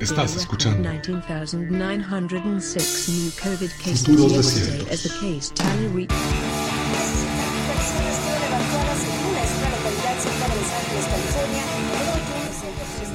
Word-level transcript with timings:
Estás 0.00 0.36
escuchando 0.36 0.88
Futuros 4.04 4.36
Desiertos. 4.36 5.12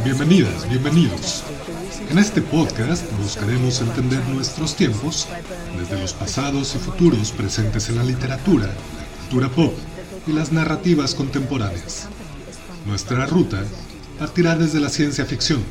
Bienvenidas, 0.04 0.70
bienvenidos. 0.70 1.44
En 2.10 2.18
este 2.18 2.42
podcast 2.42 3.06
buscaremos 3.22 3.82
entender 3.82 4.26
nuestros 4.30 4.76
tiempos 4.76 5.28
desde 5.78 6.00
los 6.00 6.14
pasados 6.14 6.76
y 6.76 6.80
futuros 6.80 7.32
presentes 7.32 7.90
en 7.90 7.98
la 7.98 8.04
literatura, 8.04 8.68
la 8.68 9.06
cultura 9.20 9.50
pop 9.50 9.74
y 10.28 10.34
las 10.34 10.52
narrativas 10.52 11.16
contemporáneas. 11.16 12.08
Nuestra 12.86 13.26
ruta 13.26 13.64
partirá 14.18 14.56
desde 14.56 14.80
la 14.80 14.90
ciencia 14.90 15.26
ficción, 15.26 15.64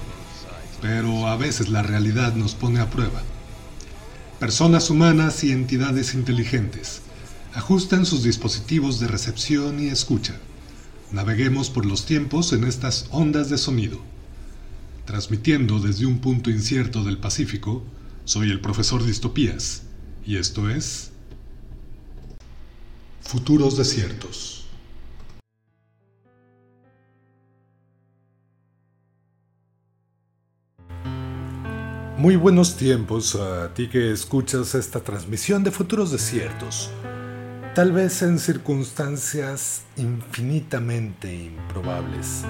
pero 0.80 1.28
a 1.28 1.36
veces 1.36 1.68
la 1.68 1.82
realidad 1.82 2.34
nos 2.34 2.54
pone 2.54 2.80
a 2.80 2.90
prueba. 2.90 3.22
Personas 4.38 4.88
humanas 4.90 5.44
y 5.44 5.52
entidades 5.52 6.14
inteligentes 6.14 7.02
ajustan 7.54 8.06
sus 8.06 8.22
dispositivos 8.22 9.00
de 9.00 9.08
recepción 9.08 9.80
y 9.80 9.88
escucha. 9.88 10.34
Naveguemos 11.12 11.70
por 11.70 11.84
los 11.84 12.06
tiempos 12.06 12.52
en 12.52 12.64
estas 12.64 13.06
ondas 13.10 13.50
de 13.50 13.58
sonido. 13.58 14.00
Transmitiendo 15.04 15.80
desde 15.80 16.06
un 16.06 16.20
punto 16.20 16.50
incierto 16.50 17.02
del 17.02 17.18
Pacífico, 17.18 17.82
soy 18.24 18.50
el 18.50 18.60
profesor 18.60 19.04
Distopías, 19.04 19.82
y 20.24 20.36
esto 20.36 20.70
es 20.70 21.10
Futuros 23.22 23.76
Desiertos. 23.76 24.59
Muy 32.20 32.36
buenos 32.36 32.76
tiempos 32.76 33.34
a 33.34 33.72
ti 33.72 33.88
que 33.88 34.12
escuchas 34.12 34.74
esta 34.74 35.00
transmisión 35.00 35.64
de 35.64 35.70
futuros 35.70 36.12
desiertos, 36.12 36.90
tal 37.74 37.92
vez 37.92 38.20
en 38.20 38.38
circunstancias 38.38 39.86
infinitamente 39.96 41.34
improbables. 41.34 42.44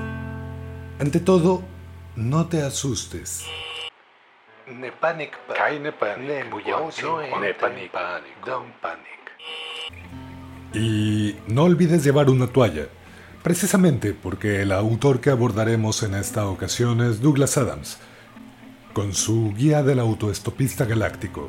Ante 0.99 1.21
todo, 1.21 1.63
no 2.17 2.49
te 2.49 2.63
asustes. 2.63 3.45
Ne 4.67 4.91
panic, 4.91 5.39
panic, 5.47 5.95
panic, 6.01 6.51
panic. 8.81 9.23
Y 10.75 11.37
no 11.47 11.63
olvides 11.63 12.03
llevar 12.03 12.29
una 12.29 12.49
toalla, 12.49 12.89
precisamente 13.45 14.15
porque 14.15 14.63
el 14.63 14.73
autor 14.73 15.21
que 15.21 15.31
abordaremos 15.31 16.03
en 16.03 16.17
esta 16.17 16.49
ocasión 16.49 17.01
es 17.03 17.21
Douglas 17.21 17.57
Adams, 17.57 18.01
con 18.93 19.15
su 19.15 19.53
Guía 19.55 19.83
del 19.83 20.01
Autoestopista 20.01 20.85
Galáctico. 20.85 21.49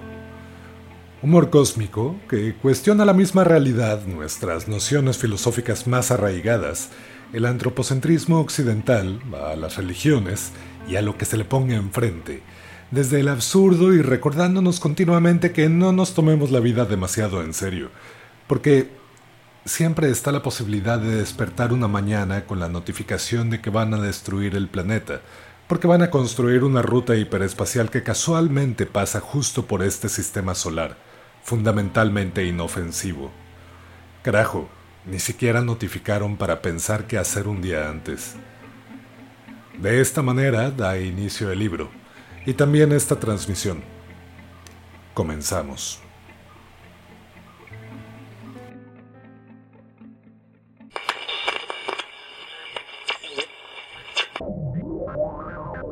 Humor 1.21 1.49
cósmico 1.49 2.15
que 2.29 2.55
cuestiona 2.55 3.05
la 3.05 3.13
misma 3.13 3.43
realidad, 3.43 4.05
nuestras 4.05 4.67
nociones 4.67 5.17
filosóficas 5.17 5.87
más 5.87 6.11
arraigadas, 6.11 6.89
el 7.33 7.45
antropocentrismo 7.45 8.39
occidental, 8.39 9.21
a 9.33 9.55
las 9.55 9.77
religiones 9.77 10.51
y 10.87 10.95
a 10.95 11.01
lo 11.01 11.17
que 11.17 11.25
se 11.25 11.37
le 11.37 11.45
ponga 11.45 11.75
enfrente, 11.75 12.41
desde 12.89 13.19
el 13.19 13.27
absurdo 13.27 13.93
y 13.93 14.01
recordándonos 14.01 14.79
continuamente 14.79 15.51
que 15.51 15.69
no 15.69 15.93
nos 15.93 16.13
tomemos 16.13 16.51
la 16.51 16.59
vida 16.59 16.85
demasiado 16.85 17.41
en 17.43 17.53
serio, 17.53 17.89
porque 18.47 18.89
siempre 19.65 20.09
está 20.09 20.31
la 20.31 20.41
posibilidad 20.41 20.99
de 20.99 21.17
despertar 21.17 21.71
una 21.71 21.87
mañana 21.87 22.45
con 22.45 22.59
la 22.59 22.67
notificación 22.67 23.49
de 23.49 23.61
que 23.61 23.69
van 23.69 23.93
a 23.93 24.01
destruir 24.01 24.55
el 24.55 24.67
planeta, 24.67 25.21
porque 25.71 25.87
van 25.87 26.01
a 26.01 26.11
construir 26.11 26.65
una 26.65 26.81
ruta 26.81 27.15
hiperespacial 27.15 27.89
que 27.89 28.03
casualmente 28.03 28.85
pasa 28.85 29.21
justo 29.21 29.67
por 29.67 29.83
este 29.83 30.09
sistema 30.09 30.53
solar, 30.53 30.97
fundamentalmente 31.43 32.43
inofensivo. 32.43 33.31
Carajo, 34.21 34.67
ni 35.05 35.17
siquiera 35.19 35.61
notificaron 35.61 36.35
para 36.35 36.61
pensar 36.61 37.07
qué 37.07 37.17
hacer 37.17 37.47
un 37.47 37.61
día 37.61 37.89
antes. 37.89 38.35
De 39.79 40.01
esta 40.01 40.21
manera 40.21 40.71
da 40.71 40.99
inicio 40.99 41.49
el 41.49 41.59
libro, 41.59 41.89
y 42.45 42.51
también 42.53 42.91
esta 42.91 43.17
transmisión. 43.17 43.81
Comenzamos. 45.13 46.01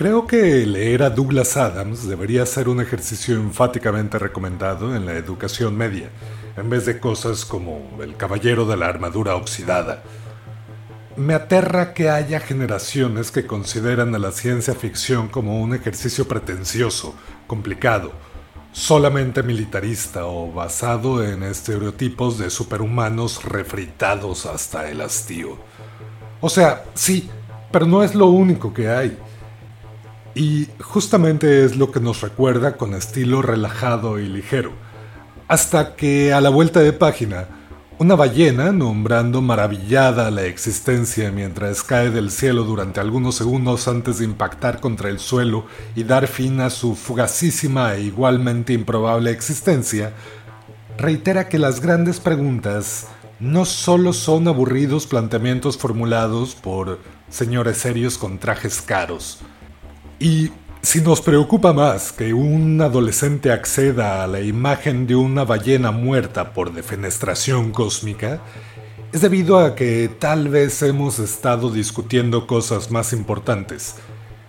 Creo 0.00 0.26
que 0.26 0.64
leer 0.64 1.02
a 1.02 1.10
Douglas 1.10 1.58
Adams 1.58 2.08
debería 2.08 2.46
ser 2.46 2.70
un 2.70 2.80
ejercicio 2.80 3.34
enfáticamente 3.34 4.18
recomendado 4.18 4.96
en 4.96 5.04
la 5.04 5.12
educación 5.12 5.76
media, 5.76 6.08
en 6.56 6.70
vez 6.70 6.86
de 6.86 6.98
cosas 6.98 7.44
como 7.44 7.98
El 8.02 8.16
Caballero 8.16 8.64
de 8.64 8.78
la 8.78 8.86
Armadura 8.86 9.36
Oxidada. 9.36 10.02
Me 11.16 11.34
aterra 11.34 11.92
que 11.92 12.08
haya 12.08 12.40
generaciones 12.40 13.30
que 13.30 13.46
consideran 13.46 14.14
a 14.14 14.18
la 14.18 14.32
ciencia 14.32 14.74
ficción 14.74 15.28
como 15.28 15.60
un 15.60 15.74
ejercicio 15.74 16.26
pretencioso, 16.26 17.14
complicado, 17.46 18.12
solamente 18.72 19.42
militarista 19.42 20.24
o 20.24 20.50
basado 20.50 21.22
en 21.22 21.42
estereotipos 21.42 22.38
de 22.38 22.48
superhumanos 22.48 23.44
refritados 23.44 24.46
hasta 24.46 24.88
el 24.88 25.02
hastío. 25.02 25.58
O 26.40 26.48
sea, 26.48 26.84
sí, 26.94 27.28
pero 27.70 27.84
no 27.84 28.02
es 28.02 28.14
lo 28.14 28.28
único 28.28 28.72
que 28.72 28.88
hay. 28.88 29.18
Y 30.34 30.68
justamente 30.80 31.64
es 31.64 31.76
lo 31.76 31.90
que 31.90 32.00
nos 32.00 32.20
recuerda 32.20 32.76
con 32.76 32.94
estilo 32.94 33.42
relajado 33.42 34.18
y 34.18 34.26
ligero. 34.26 34.72
Hasta 35.48 35.96
que 35.96 36.32
a 36.32 36.40
la 36.40 36.50
vuelta 36.50 36.80
de 36.80 36.92
página, 36.92 37.48
una 38.00 38.14
ballena, 38.14 38.72
nombrando 38.72 39.42
maravillada 39.42 40.30
la 40.30 40.44
existencia 40.44 41.30
mientras 41.30 41.82
cae 41.82 42.10
del 42.10 42.30
cielo 42.30 42.64
durante 42.64 42.98
algunos 42.98 43.34
segundos 43.34 43.88
antes 43.88 44.18
de 44.18 44.24
impactar 44.24 44.80
contra 44.80 45.10
el 45.10 45.18
suelo 45.18 45.66
y 45.94 46.04
dar 46.04 46.26
fin 46.26 46.60
a 46.60 46.70
su 46.70 46.94
fugacísima 46.94 47.94
e 47.96 48.02
igualmente 48.02 48.72
improbable 48.72 49.30
existencia, 49.30 50.14
reitera 50.96 51.48
que 51.48 51.58
las 51.58 51.80
grandes 51.80 52.20
preguntas 52.20 53.08
no 53.38 53.66
solo 53.66 54.12
son 54.14 54.48
aburridos 54.48 55.06
planteamientos 55.06 55.76
formulados 55.76 56.54
por 56.54 57.00
señores 57.28 57.76
serios 57.76 58.16
con 58.16 58.38
trajes 58.38 58.80
caros, 58.80 59.40
y 60.20 60.52
si 60.82 61.00
nos 61.00 61.22
preocupa 61.22 61.72
más 61.72 62.12
que 62.12 62.34
un 62.34 62.80
adolescente 62.80 63.50
acceda 63.50 64.22
a 64.22 64.26
la 64.26 64.40
imagen 64.40 65.06
de 65.06 65.16
una 65.16 65.44
ballena 65.44 65.90
muerta 65.92 66.52
por 66.52 66.74
defenestración 66.74 67.72
cósmica, 67.72 68.40
es 69.12 69.22
debido 69.22 69.58
a 69.58 69.74
que 69.74 70.10
tal 70.18 70.48
vez 70.48 70.82
hemos 70.82 71.18
estado 71.18 71.70
discutiendo 71.70 72.46
cosas 72.46 72.90
más 72.90 73.14
importantes, 73.14 73.96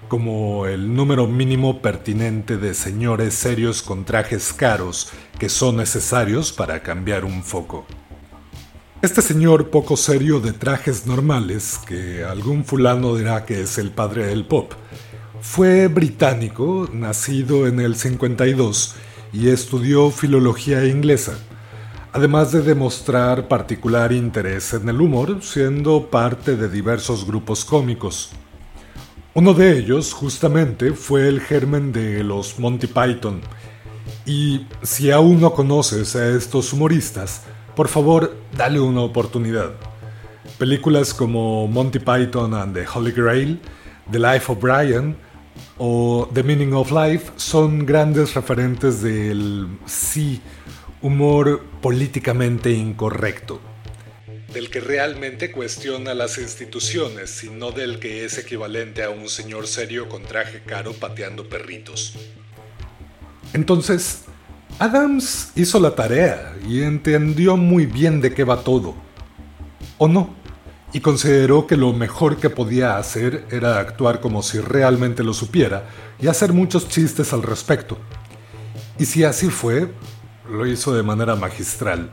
como 0.09 0.65
el 0.65 0.93
número 0.93 1.25
mínimo 1.25 1.81
pertinente 1.81 2.57
de 2.57 2.73
señores 2.73 3.33
serios 3.33 3.81
con 3.81 4.03
trajes 4.03 4.51
caros 4.51 5.09
que 5.39 5.47
son 5.47 5.77
necesarios 5.77 6.51
para 6.51 6.83
cambiar 6.83 7.23
un 7.23 7.43
foco. 7.43 7.85
Este 9.01 9.21
señor 9.21 9.69
poco 9.69 9.95
serio 9.95 10.41
de 10.41 10.51
trajes 10.51 11.07
normales, 11.07 11.79
que 11.87 12.23
algún 12.23 12.65
fulano 12.65 13.15
dirá 13.15 13.45
que 13.45 13.61
es 13.61 13.77
el 13.77 13.89
padre 13.89 14.27
del 14.27 14.45
pop, 14.45 14.73
fue 15.41 15.87
británico, 15.87 16.87
nacido 16.93 17.67
en 17.67 17.79
el 17.79 17.95
52, 17.95 18.95
y 19.33 19.49
estudió 19.49 20.11
filología 20.11 20.85
inglesa, 20.85 21.33
además 22.13 22.51
de 22.51 22.61
demostrar 22.61 23.47
particular 23.47 24.11
interés 24.11 24.73
en 24.73 24.87
el 24.87 25.01
humor, 25.01 25.39
siendo 25.41 26.09
parte 26.11 26.55
de 26.55 26.69
diversos 26.69 27.25
grupos 27.25 27.65
cómicos. 27.65 28.29
Uno 29.33 29.53
de 29.53 29.77
ellos, 29.77 30.13
justamente, 30.13 30.91
fue 30.91 31.27
el 31.27 31.41
germen 31.41 31.91
de 31.91 32.23
los 32.23 32.59
Monty 32.59 32.87
Python. 32.87 33.41
Y 34.25 34.67
si 34.83 35.09
aún 35.09 35.41
no 35.41 35.53
conoces 35.53 36.15
a 36.15 36.29
estos 36.29 36.71
humoristas, 36.71 37.43
por 37.75 37.87
favor, 37.87 38.35
dale 38.55 38.79
una 38.79 39.01
oportunidad. 39.01 39.71
Películas 40.59 41.13
como 41.13 41.67
Monty 41.67 41.99
Python 41.99 42.53
and 42.53 42.75
the 42.75 42.85
Holy 42.85 43.11
Grail, 43.11 43.59
The 44.11 44.19
Life 44.19 44.51
of 44.51 44.59
Brian, 44.59 45.15
o 45.83 46.29
The 46.31 46.43
Meaning 46.43 46.73
of 46.73 46.91
Life 46.91 47.31
son 47.37 47.87
grandes 47.87 48.35
referentes 48.35 49.01
del 49.01 49.67
sí, 49.87 50.39
humor 51.01 51.65
políticamente 51.81 52.71
incorrecto. 52.71 53.59
del 54.53 54.69
que 54.69 54.79
realmente 54.79 55.49
cuestiona 55.49 56.13
las 56.13 56.37
instituciones 56.37 57.43
y 57.43 57.49
no 57.49 57.71
del 57.71 57.99
que 57.99 58.25
es 58.25 58.37
equivalente 58.37 59.01
a 59.01 59.09
un 59.09 59.27
señor 59.27 59.65
serio 59.65 60.07
con 60.07 60.23
traje 60.23 60.61
caro 60.63 60.93
pateando 60.93 61.49
perritos. 61.49 62.13
Entonces, 63.53 64.25
Adams 64.77 65.51
hizo 65.55 65.79
la 65.79 65.95
tarea 65.95 66.53
y 66.67 66.83
entendió 66.83 67.57
muy 67.57 67.87
bien 67.87 68.21
de 68.21 68.33
qué 68.33 68.43
va 68.43 68.63
todo. 68.63 68.93
¿O 69.97 70.07
no? 70.07 70.40
Y 70.93 70.99
consideró 70.99 71.67
que 71.67 71.77
lo 71.77 71.93
mejor 71.93 72.37
que 72.37 72.49
podía 72.49 72.97
hacer 72.97 73.45
era 73.49 73.79
actuar 73.79 74.19
como 74.19 74.43
si 74.43 74.59
realmente 74.59 75.23
lo 75.23 75.33
supiera 75.33 75.85
y 76.19 76.27
hacer 76.27 76.51
muchos 76.53 76.89
chistes 76.89 77.31
al 77.33 77.43
respecto. 77.43 77.97
Y 78.99 79.05
si 79.05 79.23
así 79.23 79.49
fue, 79.49 79.91
lo 80.49 80.67
hizo 80.67 80.93
de 80.93 81.03
manera 81.03 81.35
magistral. 81.35 82.11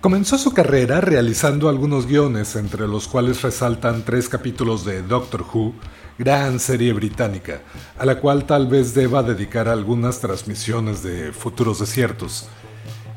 Comenzó 0.00 0.36
su 0.36 0.52
carrera 0.52 1.00
realizando 1.00 1.68
algunos 1.68 2.06
guiones, 2.06 2.56
entre 2.56 2.86
los 2.86 3.08
cuales 3.08 3.40
resaltan 3.40 4.04
tres 4.04 4.28
capítulos 4.28 4.84
de 4.84 5.02
Doctor 5.02 5.46
Who, 5.50 5.72
gran 6.18 6.60
serie 6.60 6.92
británica, 6.92 7.62
a 7.96 8.04
la 8.04 8.20
cual 8.20 8.44
tal 8.44 8.66
vez 8.66 8.92
deba 8.92 9.22
dedicar 9.22 9.66
algunas 9.66 10.20
transmisiones 10.20 11.02
de 11.02 11.32
futuros 11.32 11.78
desiertos. 11.78 12.48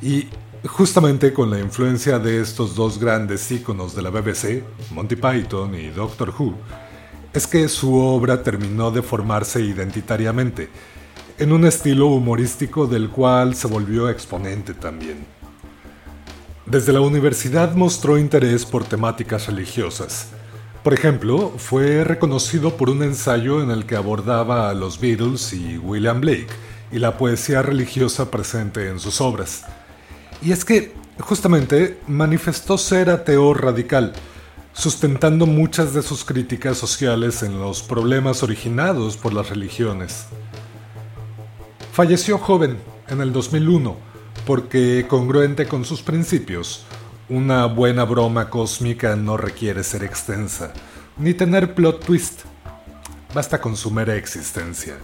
Y 0.02 0.28
justamente 0.66 1.34
con 1.34 1.50
la 1.50 1.60
influencia 1.60 2.20
de 2.20 2.42
estos 2.42 2.76
dos 2.76 3.00
grandes 3.00 3.52
íconos 3.52 3.96
de 3.96 4.02
la 4.02 4.10
BBC, 4.10 4.64
Monty 4.92 5.16
Python 5.16 5.76
y 5.76 5.90
Doctor 5.90 6.34
Who, 6.38 6.56
es 7.34 7.46
que 7.46 7.68
su 7.70 7.96
obra 7.96 8.42
terminó 8.42 8.90
de 8.92 9.02
formarse 9.02 9.62
identitariamente, 9.62 10.70
en 11.38 11.52
un 11.52 11.66
estilo 11.66 12.08
humorístico 12.08 12.88
del 12.88 13.10
cual 13.10 13.56
se 13.56 13.68
volvió 13.68 14.10
exponente 14.10 14.74
también. 14.74 15.26
Desde 16.66 16.92
la 16.92 17.02
universidad 17.02 17.76
mostró 17.76 18.18
interés 18.18 18.66
por 18.66 18.84
temáticas 18.84 19.48
religiosas. 19.48 20.30
Por 20.84 20.94
ejemplo, 20.94 21.54
fue 21.58 22.04
reconocido 22.04 22.76
por 22.76 22.90
un 22.90 23.04
ensayo 23.04 23.62
en 23.62 23.72
el 23.72 23.86
que 23.86 23.96
abordaba 23.96 24.70
a 24.70 24.74
los 24.74 25.00
Beatles 25.00 25.54
y 25.54 25.78
William 25.78 26.20
Blake 26.20 26.48
y 26.92 27.00
la 27.00 27.18
poesía 27.18 27.62
religiosa 27.62 28.32
presente 28.32 28.88
en 28.88 29.00
sus 29.00 29.22
obras. 29.22 29.66
Y 30.42 30.52
es 30.52 30.64
que, 30.66 30.94
justamente, 31.20 32.00
manifestó 32.08 32.78
ser 32.78 33.10
ateo 33.10 33.54
radical, 33.54 34.14
sustentando 34.74 35.46
muchas 35.46 35.94
de 35.94 36.04
sus 36.04 36.24
críticas 36.24 36.78
sociales 36.78 37.42
en 37.42 37.60
los 37.60 37.82
problemas 37.82 38.44
originados 38.44 39.18
por 39.18 39.34
las 39.34 39.50
religiones. 39.50 40.26
Falleció 41.92 42.38
joven, 42.38 42.78
en 43.10 43.22
el 43.22 43.34
2001, 43.34 43.98
porque 44.46 45.06
congruente 45.10 45.66
con 45.68 45.84
sus 45.84 46.02
principios, 46.02 46.86
una 47.30 47.66
buena 47.66 48.06
broma 48.06 48.50
cósmica 48.50 49.16
no 49.16 49.36
requiere 49.36 49.84
ser 49.84 50.04
extensa, 50.04 50.72
ni 51.18 51.34
tener 51.34 51.74
plot 51.74 52.06
twist. 52.06 52.42
Basta 53.34 53.60
con 53.60 53.76
su 53.76 53.92
mera 53.92 54.16
existencia. 54.16 54.98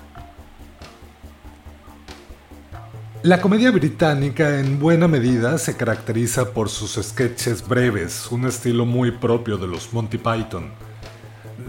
La 3.23 3.39
comedia 3.39 3.71
británica 3.71 4.59
en 4.59 4.79
buena 4.79 5.07
medida 5.07 5.57
se 5.57 5.77
caracteriza 5.77 6.51
por 6.51 6.67
sus 6.67 6.99
sketches 7.01 7.65
breves, 7.65 8.27
un 8.31 8.45
estilo 8.45 8.85
muy 8.85 9.11
propio 9.11 9.57
de 9.57 9.65
los 9.65 9.93
Monty 9.93 10.17
Python. 10.17 10.71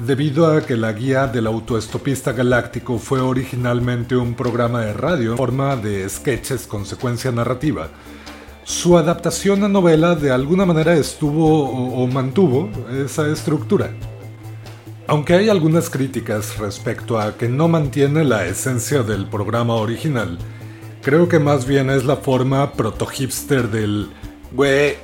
Debido 0.04 0.48
a 0.50 0.62
que 0.66 0.76
la 0.76 0.92
guía 0.92 1.28
del 1.28 1.46
autoestopista 1.46 2.32
galáctico 2.32 2.98
fue 2.98 3.20
originalmente 3.20 4.16
un 4.16 4.34
programa 4.34 4.80
de 4.80 4.94
radio 4.94 5.30
en 5.30 5.36
forma 5.36 5.76
de 5.76 6.08
sketches 6.08 6.66
con 6.66 6.84
secuencia 6.84 7.30
narrativa, 7.30 7.86
su 8.64 8.98
adaptación 8.98 9.62
a 9.62 9.68
novela 9.68 10.16
de 10.16 10.32
alguna 10.32 10.66
manera 10.66 10.94
estuvo 10.94 11.70
o, 11.70 12.04
mantuvo 12.08 12.68
esa 12.92 13.28
estructura. 13.28 13.92
Aunque 15.06 15.34
hay 15.34 15.48
algunas 15.50 15.88
críticas 15.88 16.58
respecto 16.58 17.20
a 17.20 17.36
que 17.36 17.48
no 17.48 17.68
mantiene 17.68 18.24
la 18.24 18.44
esencia 18.44 19.04
del 19.04 19.26
programa 19.26 19.74
original, 19.74 20.36
creo 21.04 21.28
que 21.28 21.38
más 21.38 21.66
bien 21.66 21.90
es 21.90 22.04
la 22.04 22.16
forma 22.16 22.72
proto-hipster 22.72 23.70
del... 23.70 24.08
Güey, 24.50 24.96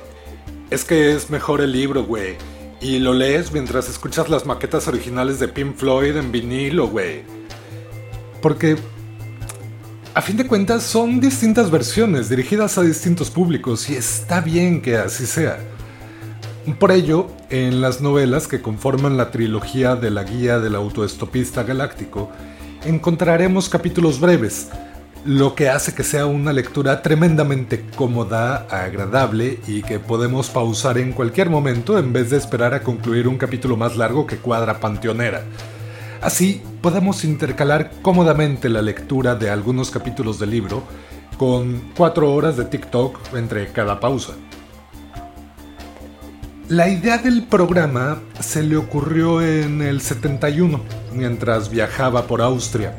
es 0.69 0.83
que 0.83 1.13
es 1.13 1.29
mejor 1.29 1.61
el 1.61 1.71
libro, 1.71 2.03
güey 2.03 2.35
y 2.81 2.97
lo 2.97 3.13
lees 3.13 3.53
mientras 3.53 3.87
escuchas 3.87 4.27
las 4.27 4.45
maquetas 4.47 4.87
originales 4.87 5.39
de 5.39 5.47
Pink 5.47 5.75
Floyd 5.75 6.17
en 6.17 6.31
vinilo, 6.31 6.87
güey. 6.87 7.21
Porque, 8.41 8.75
a 10.15 10.21
fin 10.21 10.35
de 10.35 10.47
cuentas, 10.47 10.81
son 10.81 11.19
distintas 11.19 11.69
versiones 11.69 12.27
dirigidas 12.27 12.79
a 12.79 12.81
distintos 12.81 13.29
públicos 13.29 13.87
y 13.89 13.95
está 13.95 14.41
bien 14.41 14.81
que 14.81 14.97
así 14.97 15.27
sea. 15.27 15.59
Por 16.79 16.91
ello, 16.91 17.27
en 17.51 17.81
las 17.81 18.01
novelas 18.01 18.47
que 18.47 18.61
conforman 18.61 19.15
la 19.15 19.29
trilogía 19.29 19.95
de 19.95 20.09
la 20.09 20.23
guía 20.23 20.59
del 20.59 20.73
autoestopista 20.73 21.61
galáctico, 21.61 22.31
encontraremos 22.83 23.69
capítulos 23.69 24.19
breves, 24.19 24.69
lo 25.25 25.53
que 25.53 25.69
hace 25.69 25.93
que 25.93 26.03
sea 26.03 26.25
una 26.25 26.51
lectura 26.51 27.01
tremendamente 27.01 27.85
cómoda, 27.95 28.67
agradable 28.69 29.59
y 29.67 29.83
que 29.83 29.99
podemos 29.99 30.49
pausar 30.49 30.97
en 30.97 31.13
cualquier 31.13 31.49
momento 31.49 31.99
en 31.99 32.11
vez 32.11 32.31
de 32.31 32.37
esperar 32.37 32.73
a 32.73 32.81
concluir 32.81 33.27
un 33.27 33.37
capítulo 33.37 33.77
más 33.77 33.97
largo 33.97 34.25
que 34.25 34.37
cuadra 34.37 34.79
panteonera. 34.79 35.43
Así 36.21 36.61
podemos 36.81 37.23
intercalar 37.23 37.91
cómodamente 38.01 38.69
la 38.69 38.81
lectura 38.81 39.35
de 39.35 39.49
algunos 39.49 39.91
capítulos 39.91 40.39
del 40.39 40.51
libro 40.51 40.83
con 41.37 41.91
cuatro 41.95 42.33
horas 42.33 42.57
de 42.57 42.65
TikTok 42.65 43.35
entre 43.35 43.71
cada 43.71 43.99
pausa. 43.99 44.33
La 46.67 46.87
idea 46.89 47.17
del 47.17 47.43
programa 47.43 48.21
se 48.39 48.63
le 48.63 48.77
ocurrió 48.77 49.41
en 49.41 49.81
el 49.81 50.01
71, 50.01 50.79
mientras 51.13 51.69
viajaba 51.69 52.27
por 52.27 52.41
Austria 52.41 52.95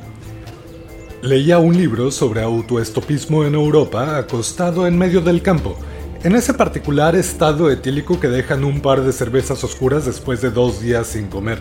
Leía 1.23 1.61
un 1.61 1.77
libro 1.77 2.11
sobre 2.11 2.43
autoestopismo 2.43 3.45
en 3.45 3.55
Europa 3.55 4.19
acostado 4.19 4.89
en 4.89 4.99
medio 4.99 5.21
del 5.21 5.41
campo, 5.41 5.77
en 6.25 6.35
ese 6.35 6.53
particular 6.53 7.15
estado 7.15 7.71
etílico 7.71 8.19
que 8.19 8.27
dejan 8.27 8.65
un 8.65 8.81
par 8.81 9.03
de 9.03 9.13
cervezas 9.13 9.63
oscuras 9.63 10.05
después 10.05 10.43
de 10.43 10.51
dos 10.51 10.81
días 10.81 11.07
sin 11.07 11.29
comer. 11.29 11.61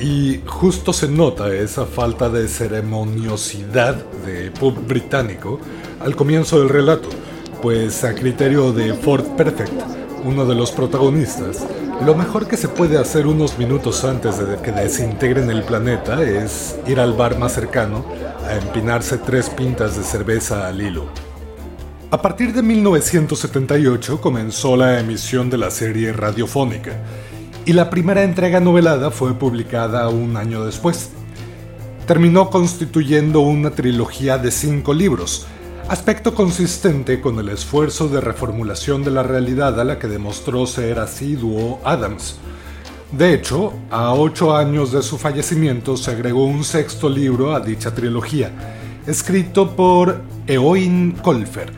Y 0.00 0.40
justo 0.46 0.94
se 0.94 1.06
nota 1.06 1.54
esa 1.54 1.84
falta 1.84 2.30
de 2.30 2.48
ceremoniosidad 2.48 3.94
de 4.24 4.50
pub 4.50 4.74
británico 4.86 5.60
al 6.00 6.16
comienzo 6.16 6.58
del 6.58 6.70
relato, 6.70 7.10
pues 7.60 8.04
a 8.04 8.14
criterio 8.14 8.72
de 8.72 8.94
Ford 8.94 9.36
Perfect, 9.36 9.82
uno 10.24 10.46
de 10.46 10.54
los 10.54 10.72
protagonistas, 10.72 11.66
lo 12.04 12.14
mejor 12.16 12.48
que 12.48 12.56
se 12.56 12.68
puede 12.68 12.98
hacer 12.98 13.28
unos 13.28 13.58
minutos 13.58 14.04
antes 14.04 14.38
de 14.38 14.56
que 14.56 14.72
desintegren 14.72 15.50
el 15.50 15.62
planeta 15.62 16.20
es 16.22 16.76
ir 16.86 16.98
al 16.98 17.12
bar 17.12 17.38
más 17.38 17.52
cercano 17.52 18.04
a 18.44 18.54
empinarse 18.56 19.18
tres 19.18 19.48
pintas 19.48 19.96
de 19.96 20.02
cerveza 20.02 20.66
al 20.66 20.80
hilo. 20.80 21.06
A 22.10 22.20
partir 22.20 22.52
de 22.52 22.62
1978 22.62 24.20
comenzó 24.20 24.76
la 24.76 24.98
emisión 24.98 25.48
de 25.48 25.58
la 25.58 25.70
serie 25.70 26.12
radiofónica 26.12 26.92
y 27.64 27.72
la 27.72 27.88
primera 27.88 28.24
entrega 28.24 28.58
novelada 28.58 29.12
fue 29.12 29.34
publicada 29.34 30.08
un 30.08 30.36
año 30.36 30.64
después. 30.64 31.10
Terminó 32.06 32.50
constituyendo 32.50 33.40
una 33.40 33.70
trilogía 33.70 34.38
de 34.38 34.50
cinco 34.50 34.92
libros, 34.92 35.46
aspecto 35.88 36.34
consistente 36.34 37.20
con 37.20 37.38
el 37.38 37.48
esfuerzo 37.48 38.08
de 38.08 38.20
reformulación 38.20 39.04
de 39.04 39.10
la 39.10 39.22
realidad 39.22 39.78
a 39.80 39.84
la 39.84 39.98
que 39.98 40.08
demostró 40.08 40.66
ser 40.66 40.98
asiduo 40.98 41.80
Adams, 41.84 42.36
de 43.12 43.34
hecho, 43.34 43.74
a 43.90 44.14
ocho 44.14 44.56
años 44.56 44.90
de 44.90 45.02
su 45.02 45.18
fallecimiento 45.18 45.98
se 45.98 46.12
agregó 46.12 46.46
un 46.46 46.64
sexto 46.64 47.10
libro 47.10 47.54
a 47.54 47.60
dicha 47.60 47.94
trilogía, 47.94 48.50
escrito 49.06 49.76
por 49.76 50.22
Eoin 50.46 51.12
Colfer. 51.12 51.70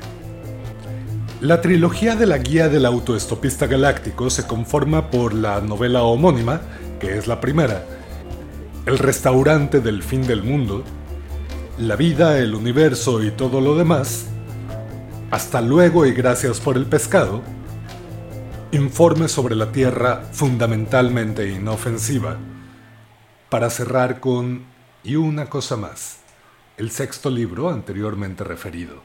La 1.41 1.61
trilogía 1.61 2.15
de 2.15 2.27
la 2.27 2.39
Guía 2.39 2.69
del 2.69 2.87
Autoestopista 2.87 3.67
Galáctico 3.67 4.31
se 4.31 4.47
conforma 4.47 5.11
por 5.11 5.35
la 5.35 5.61
novela 5.61 6.05
homónima, 6.05 6.61
que 7.01 7.19
es 7.19 7.27
la 7.27 7.41
primera, 7.41 7.85
El 8.87 8.99
restaurante 8.99 9.81
del 9.81 10.05
fin 10.05 10.25
del 10.29 10.45
mundo, 10.45 10.85
La 11.79 11.97
vida, 11.97 12.39
el 12.39 12.55
universo 12.55 13.21
y 13.25 13.33
todo 13.33 13.61
lo 13.61 13.75
demás, 13.77 14.27
Hasta 15.33 15.61
luego 15.61 16.07
y 16.07 16.13
gracias 16.13 16.61
por 16.61 16.77
el 16.77 16.87
pescado, 16.87 17.43
Informe 18.71 19.27
sobre 19.27 19.57
la 19.57 19.73
Tierra 19.73 20.23
fundamentalmente 20.31 21.51
inofensiva. 21.51 22.39
Para 23.49 23.71
cerrar 23.71 24.21
con 24.21 24.65
Y 25.03 25.17
una 25.17 25.47
cosa 25.47 25.77
más, 25.77 26.21
el 26.77 26.93
sexto 26.93 27.29
libro 27.29 27.69
anteriormente 27.71 28.45
referido. 28.45 29.03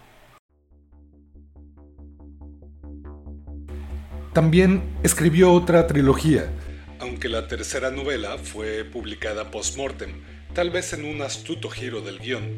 También 4.31 4.83
escribió 5.01 5.51
otra 5.53 5.87
trilogía, 5.87 6.51
aunque 6.99 7.29
la 7.29 7.47
tercera 7.47 7.89
novela 7.89 8.37
fue 8.37 8.83
publicada 8.83 9.49
post-mortem, 9.49 10.21
tal 10.53 10.69
vez 10.69 10.93
en 10.93 11.05
un 11.05 11.21
astuto 11.21 11.69
giro 11.69 12.01
del 12.01 12.19
guion, 12.19 12.57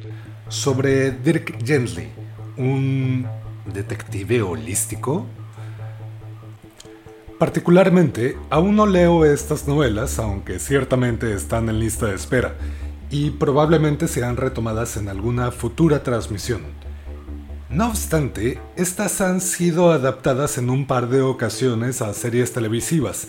sobre 0.50 1.12
Dirk 1.12 1.64
Gently, 1.66 2.10
un 2.58 3.28
detective 3.74 4.42
holístico 4.42 5.28
Particularmente, 7.42 8.38
aún 8.52 8.76
no 8.76 8.86
leo 8.86 9.26
estas 9.26 9.68
novelas, 9.68 10.20
aunque 10.20 10.60
ciertamente 10.60 11.34
están 11.34 11.70
en 11.70 11.80
lista 11.80 12.06
de 12.06 12.14
espera, 12.14 12.54
y 13.10 13.32
probablemente 13.32 14.08
sean 14.08 14.38
retomadas 14.38 14.96
en 14.96 15.10
alguna 15.10 15.50
futura 15.50 16.04
transmisión. 16.04 16.62
No 17.68 17.88
obstante, 17.88 18.62
estas 18.76 19.22
han 19.22 19.42
sido 19.42 19.92
adaptadas 19.92 20.60
en 20.60 20.70
un 20.70 20.86
par 20.86 21.10
de 21.10 21.22
ocasiones 21.22 22.04
a 22.04 22.14
series 22.14 22.54
televisivas, 22.54 23.28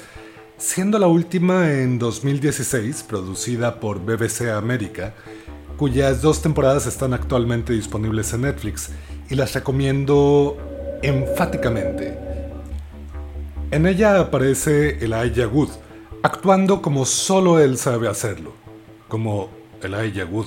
siendo 0.62 1.00
la 1.00 1.09
última 1.09 1.73
en 1.73 1.99
2016, 1.99 3.02
producida 3.02 3.81
por 3.81 3.99
BBC 3.99 4.42
América, 4.52 5.12
cuyas 5.76 6.23
dos 6.23 6.40
temporadas 6.40 6.87
están 6.87 7.14
actualmente 7.14 7.73
disponibles 7.73 8.33
en 8.33 8.42
Netflix 8.42 8.90
y 9.28 9.35
las 9.35 9.54
recomiendo 9.54 10.57
enfáticamente. 11.02 12.16
En 13.73 13.87
ella 13.87 14.21
aparece 14.21 15.04
Elijah 15.04 15.49
Wood, 15.49 15.71
actuando 16.23 16.81
como 16.81 17.07
solo 17.07 17.59
él 17.59 17.76
sabe 17.76 18.07
hacerlo, 18.09 18.52
como 19.09 19.50
Elijah 19.83 20.26
Wood, 20.26 20.47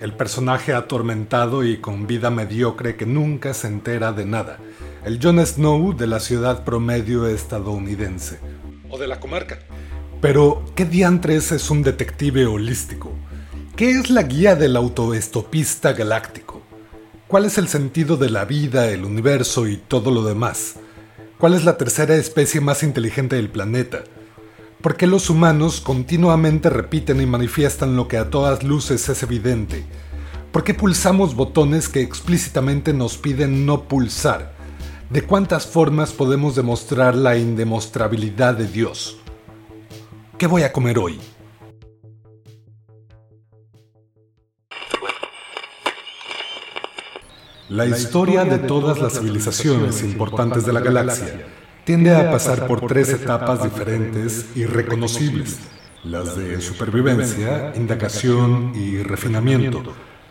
el 0.00 0.14
personaje 0.14 0.72
atormentado 0.72 1.62
y 1.62 1.76
con 1.76 2.06
vida 2.06 2.30
mediocre 2.30 2.96
que 2.96 3.04
nunca 3.04 3.52
se 3.52 3.68
entera 3.68 4.12
de 4.12 4.24
nada, 4.24 4.58
el 5.04 5.20
Jon 5.22 5.44
Snow 5.44 5.94
de 5.94 6.06
la 6.06 6.20
ciudad 6.20 6.64
promedio 6.64 7.26
estadounidense. 7.26 8.38
O 8.94 8.98
de 8.98 9.06
la 9.06 9.20
comarca. 9.20 9.58
Pero, 10.20 10.66
¿qué 10.76 10.84
diantres 10.84 11.50
es 11.50 11.70
un 11.70 11.82
detective 11.82 12.44
holístico? 12.44 13.10
¿Qué 13.74 13.92
es 13.92 14.10
la 14.10 14.24
guía 14.24 14.54
del 14.54 14.76
autoestopista 14.76 15.94
galáctico? 15.94 16.60
¿Cuál 17.26 17.46
es 17.46 17.56
el 17.56 17.68
sentido 17.68 18.18
de 18.18 18.28
la 18.28 18.44
vida, 18.44 18.90
el 18.90 19.06
universo 19.06 19.66
y 19.66 19.78
todo 19.78 20.10
lo 20.10 20.22
demás? 20.22 20.74
¿Cuál 21.38 21.54
es 21.54 21.64
la 21.64 21.78
tercera 21.78 22.16
especie 22.16 22.60
más 22.60 22.82
inteligente 22.82 23.36
del 23.36 23.48
planeta? 23.48 24.04
¿Por 24.82 24.98
qué 24.98 25.06
los 25.06 25.30
humanos 25.30 25.80
continuamente 25.80 26.68
repiten 26.68 27.22
y 27.22 27.24
manifiestan 27.24 27.96
lo 27.96 28.08
que 28.08 28.18
a 28.18 28.28
todas 28.28 28.62
luces 28.62 29.08
es 29.08 29.22
evidente? 29.22 29.86
¿Por 30.52 30.64
qué 30.64 30.74
pulsamos 30.74 31.34
botones 31.34 31.88
que 31.88 32.02
explícitamente 32.02 32.92
nos 32.92 33.16
piden 33.16 33.64
no 33.64 33.88
pulsar? 33.88 34.54
¿De 35.12 35.20
cuántas 35.20 35.66
formas 35.66 36.10
podemos 36.10 36.56
demostrar 36.56 37.14
la 37.14 37.36
indemostrabilidad 37.36 38.54
de 38.54 38.66
Dios? 38.66 39.18
¿Qué 40.38 40.46
voy 40.46 40.62
a 40.62 40.72
comer 40.72 40.98
hoy? 40.98 41.20
La 47.68 47.84
historia 47.84 48.46
de 48.46 48.58
todas 48.60 49.00
las 49.00 49.18
civilizaciones 49.18 50.02
importantes 50.02 50.64
de 50.64 50.72
la 50.72 50.80
galaxia 50.80 51.46
tiende 51.84 52.16
a 52.16 52.30
pasar 52.30 52.66
por 52.66 52.86
tres 52.86 53.10
etapas 53.10 53.62
diferentes 53.62 54.46
y 54.54 54.64
reconocibles, 54.64 55.58
las 56.04 56.38
de 56.38 56.58
supervivencia, 56.62 57.74
indagación 57.76 58.72
y 58.74 59.02
refinamiento, 59.02 59.82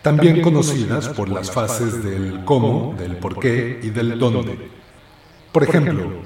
también 0.01 0.41
conocidas 0.41 1.09
por 1.09 1.29
las 1.29 1.51
fases 1.51 2.03
del 2.03 2.43
cómo, 2.45 2.95
del 2.97 3.17
por 3.17 3.39
qué 3.39 3.79
y 3.81 3.89
del 3.89 4.17
dónde. 4.17 4.69
Por 5.51 5.63
ejemplo, 5.63 6.21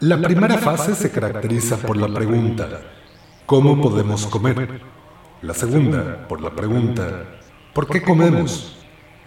la 0.00 0.20
primera 0.20 0.58
fase 0.58 0.94
se 0.94 1.10
caracteriza 1.10 1.76
por 1.78 1.96
la 1.96 2.08
pregunta, 2.08 2.68
¿cómo 3.46 3.80
podemos 3.80 4.26
comer? 4.26 4.80
La 5.42 5.54
segunda, 5.54 6.26
por 6.28 6.40
la 6.40 6.50
pregunta, 6.50 7.24
¿por 7.72 7.88
qué 7.88 8.02
comemos? 8.02 8.76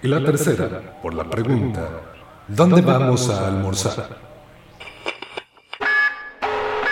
Y 0.04 0.08
la 0.08 0.24
tercera, 0.24 1.00
por 1.02 1.14
la 1.14 1.30
pregunta, 1.30 1.90
¿dónde 2.48 2.82
vamos 2.82 3.30
a 3.30 3.48
almorzar? 3.48 4.18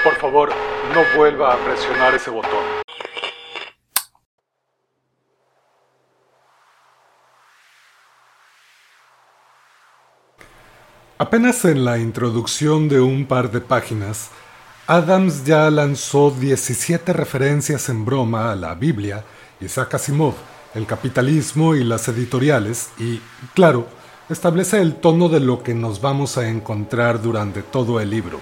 Por 0.04 0.16
favor, 0.16 0.50
no 0.94 1.18
vuelva 1.18 1.54
a 1.54 1.58
presionar 1.58 2.16
ese 2.16 2.30
botón. 2.30 2.79
Apenas 11.22 11.66
en 11.66 11.84
la 11.84 11.98
introducción 11.98 12.88
de 12.88 13.02
un 13.02 13.26
par 13.26 13.52
de 13.52 13.60
páginas, 13.60 14.30
Adams 14.88 15.44
ya 15.44 15.70
lanzó 15.70 16.32
17 16.32 17.12
referencias 17.12 17.90
en 17.90 18.06
broma 18.06 18.54
a 18.54 18.56
la 18.56 18.74
Biblia, 18.74 19.26
Isaac 19.60 19.96
Asimov, 19.96 20.36
el 20.74 20.86
capitalismo 20.86 21.76
y 21.76 21.84
las 21.84 22.08
editoriales 22.08 22.92
y, 22.98 23.20
claro, 23.54 23.86
establece 24.30 24.82
el 24.82 24.96
tono 24.96 25.28
de 25.28 25.42
lo 25.42 25.62
que 25.62 25.74
nos 25.74 26.00
vamos 26.00 26.38
a 26.38 26.48
encontrar 26.48 27.22
durante 27.22 27.64
todo 27.64 28.00
el 28.00 28.12
libro. 28.12 28.40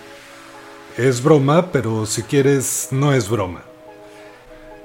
Es 0.97 1.23
broma, 1.23 1.71
pero 1.71 2.05
si 2.05 2.21
quieres, 2.21 2.89
no 2.91 3.11
es 3.11 3.27
broma. 3.27 3.63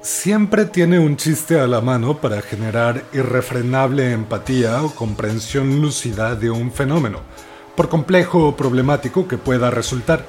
Siempre 0.01 0.65
tiene 0.65 0.97
un 0.97 1.15
chiste 1.15 1.59
a 1.59 1.67
la 1.67 1.79
mano 1.79 2.17
para 2.17 2.41
generar 2.41 3.03
irrefrenable 3.13 4.13
empatía 4.13 4.81
o 4.81 4.89
comprensión 4.95 5.79
lúcida 5.79 6.33
de 6.35 6.49
un 6.49 6.71
fenómeno, 6.71 7.19
por 7.75 7.89
complejo 7.89 8.47
o 8.47 8.55
problemático 8.55 9.27
que 9.27 9.37
pueda 9.37 9.71
resultar, 9.71 10.25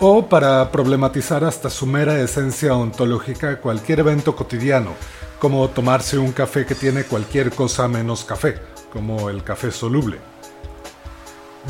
o 0.00 0.26
para 0.26 0.70
problematizar 0.70 1.44
hasta 1.44 1.70
su 1.70 1.86
mera 1.86 2.20
esencia 2.20 2.74
ontológica 2.74 3.60
cualquier 3.60 4.00
evento 4.00 4.34
cotidiano, 4.34 4.90
como 5.38 5.68
tomarse 5.68 6.18
un 6.18 6.32
café 6.32 6.66
que 6.66 6.74
tiene 6.74 7.04
cualquier 7.04 7.50
cosa 7.52 7.88
menos 7.88 8.24
café, 8.24 8.56
como 8.92 9.30
el 9.30 9.42
café 9.42 9.70
soluble. 9.70 10.18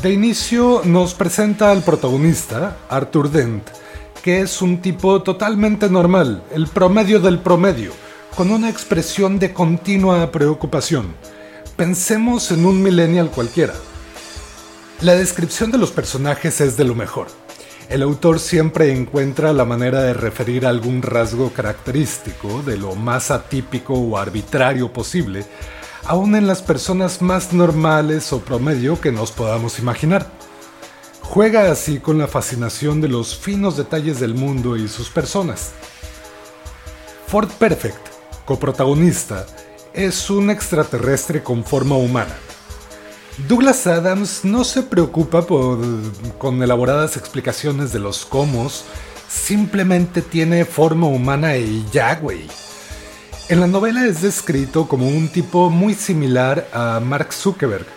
De 0.01 0.11
inicio 0.11 0.81
nos 0.85 1.13
presenta 1.13 1.71
al 1.71 1.83
protagonista, 1.83 2.77
Arthur 2.89 3.29
Dent, 3.29 3.63
que 4.23 4.41
es 4.41 4.61
un 4.61 4.81
tipo 4.81 5.21
totalmente 5.21 5.89
normal, 5.89 6.43
el 6.51 6.67
promedio 6.67 7.19
del 7.19 7.39
promedio, 7.39 7.91
con 8.35 8.49
una 8.49 8.69
expresión 8.69 9.37
de 9.37 9.53
continua 9.53 10.31
preocupación. 10.31 11.13
Pensemos 11.75 12.49
en 12.51 12.65
un 12.65 12.81
millennial 12.81 13.29
cualquiera. 13.29 13.73
La 15.03 15.15
descripción 15.15 15.69
de 15.69 15.77
los 15.77 15.91
personajes 15.91 16.59
es 16.61 16.75
de 16.77 16.85
lo 16.85 16.95
mejor 16.95 17.27
el 17.89 18.01
autor 18.01 18.39
siempre 18.39 18.91
encuentra 18.91 19.53
la 19.53 19.65
manera 19.65 20.01
de 20.01 20.13
referir 20.13 20.65
algún 20.65 21.01
rasgo 21.01 21.51
característico 21.51 22.63
de 22.63 22.77
lo 22.77 22.95
más 22.95 23.29
atípico 23.29 23.93
o 23.93 24.17
arbitrario 24.17 24.91
posible, 24.91 25.45
aun 26.05 26.35
en 26.35 26.47
las 26.47 26.61
personas 26.61 27.21
más 27.21 27.53
normales 27.53 28.33
o 28.33 28.39
promedio 28.39 28.99
que 28.99 29.11
nos 29.11 29.31
podamos 29.31 29.77
imaginar. 29.77 30.25
Juega 31.21 31.71
así 31.71 31.99
con 31.99 32.17
la 32.17 32.27
fascinación 32.27 32.99
de 32.99 33.09
los 33.09 33.37
finos 33.37 33.77
detalles 33.77 34.19
del 34.19 34.33
mundo 34.33 34.75
y 34.75 34.87
sus 34.87 35.09
personas. 35.09 35.71
Ford 37.27 37.49
Perfect, 37.59 38.07
coprotagonista, 38.45 39.45
es 39.93 40.29
un 40.29 40.49
extraterrestre 40.49 41.43
con 41.43 41.63
forma 41.63 41.95
humana 41.95 42.35
Douglas 43.37 43.87
Adams 43.87 44.45
no 44.45 44.63
se 44.63 44.83
preocupa 44.83 45.41
por, 45.41 45.79
con 46.37 46.61
elaboradas 46.61 47.17
explicaciones 47.17 47.91
de 47.91 47.97
los 47.97 48.25
cómo, 48.25 48.69
simplemente 49.27 50.21
tiene 50.21 50.65
forma 50.65 51.07
humana 51.07 51.57
y 51.57 51.83
ya, 51.91 52.13
güey. 52.15 52.47
En 53.49 53.59
la 53.59 53.65
novela 53.65 54.05
es 54.05 54.21
descrito 54.21 54.87
como 54.87 55.07
un 55.07 55.29
tipo 55.29 55.71
muy 55.71 55.95
similar 55.95 56.67
a 56.73 56.99
Mark 57.03 57.33
Zuckerberg, 57.33 57.87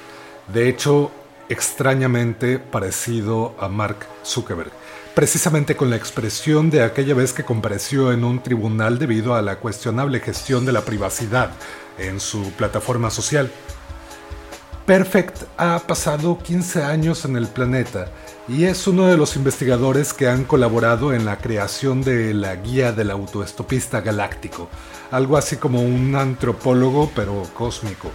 de 0.53 0.71
hecho, 0.71 1.11
extrañamente 1.51 2.59
parecido 2.59 3.55
a 3.61 3.69
Mark 3.69 4.07
Zuckerberg, 4.25 4.73
precisamente 5.15 5.77
con 5.77 5.91
la 5.91 5.97
expresión 5.97 6.71
de 6.71 6.83
aquella 6.83 7.15
vez 7.15 7.35
que 7.35 7.45
compareció 7.45 8.11
en 8.11 8.25
un 8.25 8.43
tribunal 8.43 8.99
debido 8.99 9.35
a 9.35 9.43
la 9.43 9.57
cuestionable 9.57 10.21
gestión 10.21 10.65
de 10.65 10.73
la 10.73 10.81
privacidad 10.81 11.51
en 11.99 12.21
su 12.21 12.53
plataforma 12.53 13.11
social. 13.11 13.51
Perfect 14.87 15.43
ha 15.57 15.81
pasado 15.81 16.39
15 16.39 16.85
años 16.85 17.25
en 17.25 17.35
el 17.35 17.49
planeta 17.49 18.07
y 18.47 18.67
es 18.67 18.87
uno 18.87 19.09
de 19.09 19.17
los 19.17 19.35
investigadores 19.35 20.13
que 20.13 20.29
han 20.29 20.45
colaborado 20.45 21.13
en 21.13 21.25
la 21.25 21.39
creación 21.39 22.03
de 22.03 22.33
la 22.33 22.55
guía 22.55 22.93
del 22.93 23.11
autoestopista 23.11 24.01
galáctico, 24.01 24.69
algo 25.11 25.37
así 25.37 25.57
como 25.57 25.83
un 25.83 26.15
antropólogo 26.15 27.11
pero 27.17 27.43
cósmico. 27.53 28.13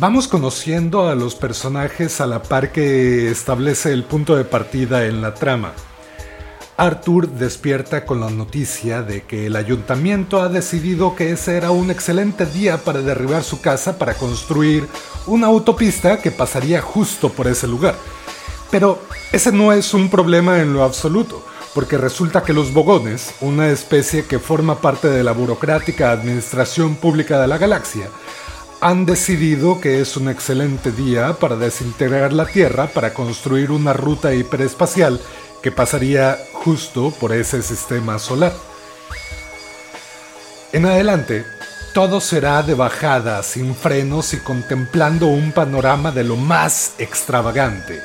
Vamos 0.00 0.28
conociendo 0.28 1.08
a 1.08 1.14
los 1.14 1.34
personajes 1.34 2.22
a 2.22 2.26
la 2.26 2.42
par 2.42 2.72
que 2.72 3.30
establece 3.30 3.92
el 3.92 4.04
punto 4.04 4.34
de 4.34 4.46
partida 4.46 5.04
en 5.04 5.20
la 5.20 5.34
trama. 5.34 5.74
Arthur 6.78 7.28
despierta 7.28 8.06
con 8.06 8.20
la 8.20 8.30
noticia 8.30 9.02
de 9.02 9.22
que 9.22 9.46
el 9.46 9.56
ayuntamiento 9.56 10.40
ha 10.40 10.48
decidido 10.48 11.16
que 11.16 11.32
ese 11.32 11.56
era 11.56 11.72
un 11.72 11.90
excelente 11.90 12.46
día 12.46 12.78
para 12.78 13.02
derribar 13.02 13.42
su 13.42 13.60
casa 13.60 13.98
para 13.98 14.14
construir 14.14 14.86
una 15.26 15.48
autopista 15.48 16.18
que 16.18 16.30
pasaría 16.30 16.80
justo 16.80 17.30
por 17.30 17.48
ese 17.48 17.66
lugar. 17.66 17.96
Pero 18.70 19.02
ese 19.32 19.50
no 19.50 19.72
es 19.72 19.92
un 19.92 20.08
problema 20.08 20.60
en 20.60 20.72
lo 20.72 20.84
absoluto, 20.84 21.44
porque 21.74 21.98
resulta 21.98 22.44
que 22.44 22.52
los 22.52 22.72
bogones, 22.72 23.34
una 23.40 23.70
especie 23.70 24.26
que 24.26 24.38
forma 24.38 24.80
parte 24.80 25.08
de 25.08 25.24
la 25.24 25.32
burocrática 25.32 26.12
administración 26.12 26.94
pública 26.94 27.40
de 27.40 27.48
la 27.48 27.58
galaxia, 27.58 28.08
han 28.80 29.04
decidido 29.04 29.80
que 29.80 30.00
es 30.00 30.16
un 30.16 30.28
excelente 30.28 30.92
día 30.92 31.32
para 31.40 31.56
desintegrar 31.56 32.32
la 32.32 32.46
Tierra 32.46 32.86
para 32.86 33.12
construir 33.12 33.72
una 33.72 33.94
ruta 33.94 34.32
hiperespacial 34.32 35.20
que 35.60 35.72
pasaría 35.72 36.38
justo 36.68 37.14
por 37.18 37.32
ese 37.32 37.62
sistema 37.62 38.18
solar. 38.18 38.52
En 40.74 40.84
adelante, 40.84 41.46
todo 41.94 42.20
será 42.20 42.62
de 42.62 42.74
bajada, 42.74 43.42
sin 43.42 43.74
frenos 43.74 44.34
y 44.34 44.40
contemplando 44.40 45.28
un 45.28 45.52
panorama 45.52 46.12
de 46.12 46.24
lo 46.24 46.36
más 46.36 46.92
extravagante. 46.98 48.02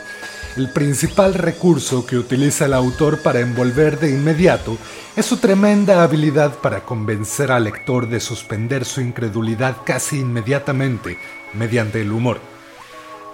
El 0.56 0.70
principal 0.70 1.34
recurso 1.34 2.06
que 2.06 2.16
utiliza 2.16 2.64
el 2.64 2.74
autor 2.74 3.22
para 3.22 3.42
envolver 3.42 4.00
de 4.00 4.12
inmediato 4.12 4.78
es 5.18 5.26
su 5.26 5.36
tremenda 5.38 6.02
habilidad 6.02 6.54
para 6.62 6.86
convencer 6.86 7.52
al 7.52 7.66
lector 7.66 8.08
de 8.08 8.22
suspender 8.22 8.86
su 8.86 9.02
incredulidad 9.02 9.76
casi 9.84 10.20
inmediatamente 10.20 11.18
mediante 11.52 12.00
el 12.00 12.14
humor. 12.14 12.40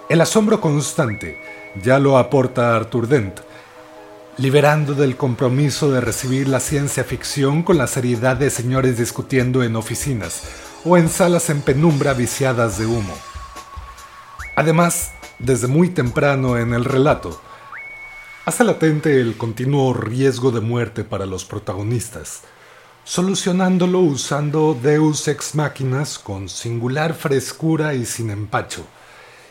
El 0.08 0.22
asombro 0.22 0.60
constante 0.60 1.38
ya 1.80 2.00
lo 2.00 2.18
aporta 2.18 2.74
Arthur 2.74 3.06
Dent, 3.06 3.40
liberando 4.40 4.94
del 4.94 5.18
compromiso 5.18 5.90
de 5.90 6.00
recibir 6.00 6.48
la 6.48 6.60
ciencia 6.60 7.04
ficción 7.04 7.62
con 7.62 7.76
la 7.76 7.86
seriedad 7.86 8.38
de 8.38 8.48
señores 8.48 8.96
discutiendo 8.96 9.62
en 9.62 9.76
oficinas 9.76 10.44
o 10.82 10.96
en 10.96 11.10
salas 11.10 11.50
en 11.50 11.60
penumbra 11.60 12.14
viciadas 12.14 12.78
de 12.78 12.86
humo. 12.86 13.14
Además, 14.56 15.12
desde 15.38 15.66
muy 15.66 15.90
temprano 15.90 16.56
en 16.56 16.72
el 16.72 16.86
relato, 16.86 17.38
hace 18.46 18.64
latente 18.64 19.20
el 19.20 19.36
continuo 19.36 19.92
riesgo 19.92 20.50
de 20.52 20.62
muerte 20.62 21.04
para 21.04 21.26
los 21.26 21.44
protagonistas, 21.44 22.40
solucionándolo 23.04 24.00
usando 24.00 24.72
Deus 24.72 25.28
ex 25.28 25.54
máquinas 25.54 26.18
con 26.18 26.48
singular 26.48 27.12
frescura 27.12 27.92
y 27.92 28.06
sin 28.06 28.30
empacho. 28.30 28.86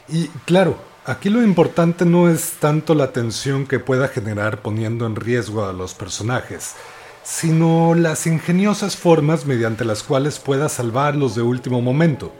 Y 0.07 0.29
claro, 0.45 0.88
Aquí 1.05 1.29
lo 1.29 1.41
importante 1.41 2.03
no 2.05 2.29
es 2.29 2.55
tanto 2.59 2.93
la 2.93 3.13
tensión 3.13 3.65
que 3.65 3.79
pueda 3.79 4.09
generar 4.09 4.61
poniendo 4.61 5.05
en 5.05 5.15
riesgo 5.15 5.65
a 5.65 5.71
los 5.71 5.93
personajes, 5.93 6.75
sino 7.23 7.95
las 7.95 8.27
ingeniosas 8.27 8.97
formas 8.97 9.45
mediante 9.45 9.85
las 9.85 10.03
cuales 10.03 10.39
pueda 10.39 10.67
salvarlos 10.67 11.35
de 11.35 11.41
último 11.41 11.81
momento, 11.81 12.33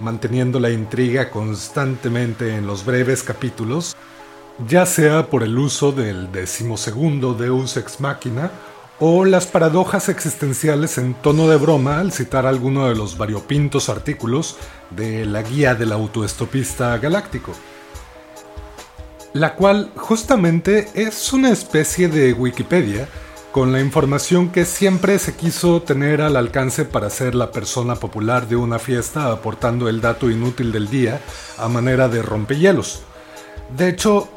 manteniendo 0.00 0.60
la 0.60 0.70
intriga 0.70 1.30
constantemente 1.30 2.54
en 2.54 2.66
los 2.66 2.84
breves 2.84 3.22
capítulos, 3.22 3.96
ya 4.68 4.84
sea 4.84 5.30
por 5.30 5.42
el 5.42 5.56
uso 5.56 5.90
del 5.90 6.30
decimosegundo 6.30 7.32
Deus 7.32 7.76
Ex 7.78 8.00
Machina 8.00 8.50
o 9.00 9.24
las 9.24 9.46
paradojas 9.46 10.10
existenciales 10.10 10.98
en 10.98 11.14
tono 11.14 11.48
de 11.48 11.56
broma 11.56 12.00
al 12.00 12.12
citar 12.12 12.46
alguno 12.46 12.86
de 12.86 12.94
los 12.94 13.16
variopintos 13.16 13.88
artículos 13.88 14.56
de 14.90 15.24
la 15.24 15.42
guía 15.42 15.74
del 15.74 15.90
autoestopista 15.90 16.96
galáctico 16.98 17.54
la 19.34 19.56
cual 19.56 19.90
justamente 19.96 20.88
es 20.94 21.32
una 21.32 21.50
especie 21.50 22.08
de 22.08 22.32
Wikipedia 22.32 23.08
con 23.50 23.72
la 23.72 23.80
información 23.80 24.50
que 24.50 24.64
siempre 24.64 25.18
se 25.18 25.34
quiso 25.34 25.82
tener 25.82 26.22
al 26.22 26.36
alcance 26.36 26.84
para 26.84 27.10
ser 27.10 27.34
la 27.34 27.50
persona 27.50 27.96
popular 27.96 28.46
de 28.48 28.54
una 28.54 28.78
fiesta 28.78 29.32
aportando 29.32 29.88
el 29.88 30.00
dato 30.00 30.30
inútil 30.30 30.70
del 30.70 30.88
día 30.88 31.20
a 31.58 31.68
manera 31.68 32.08
de 32.08 32.22
rompehielos. 32.22 33.02
De 33.76 33.88
hecho, 33.88 34.28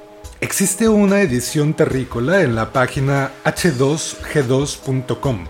existe 0.41 0.89
una 0.89 1.21
edición 1.21 1.75
terrícola 1.75 2.41
en 2.41 2.55
la 2.55 2.73
página 2.73 3.31
h2g2.com, 3.45 5.45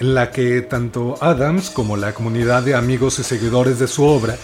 en 0.00 0.14
la 0.14 0.30
que 0.30 0.62
tanto 0.62 1.18
Adams 1.20 1.68
como 1.68 1.98
la 1.98 2.14
comunidad 2.14 2.62
de 2.62 2.74
amigos 2.74 3.18
y 3.18 3.24
seguidores 3.24 3.78
de 3.78 3.88
su 3.88 4.04
obra 4.04 4.38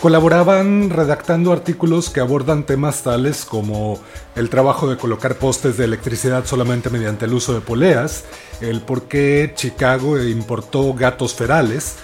Colaboraban 0.00 0.90
redactando 0.90 1.52
artículos 1.52 2.08
que 2.08 2.20
abordan 2.20 2.64
temas 2.64 3.02
tales 3.02 3.44
como 3.44 4.00
el 4.36 4.48
trabajo 4.48 4.88
de 4.88 4.96
colocar 4.96 5.34
postes 5.34 5.76
de 5.76 5.86
electricidad 5.86 6.46
solamente 6.46 6.88
mediante 6.88 7.24
el 7.24 7.34
uso 7.34 7.52
de 7.52 7.60
poleas, 7.60 8.22
el 8.60 8.80
por 8.80 9.08
qué 9.08 9.52
Chicago 9.56 10.16
importó 10.22 10.94
gatos 10.94 11.34
ferales, 11.34 11.96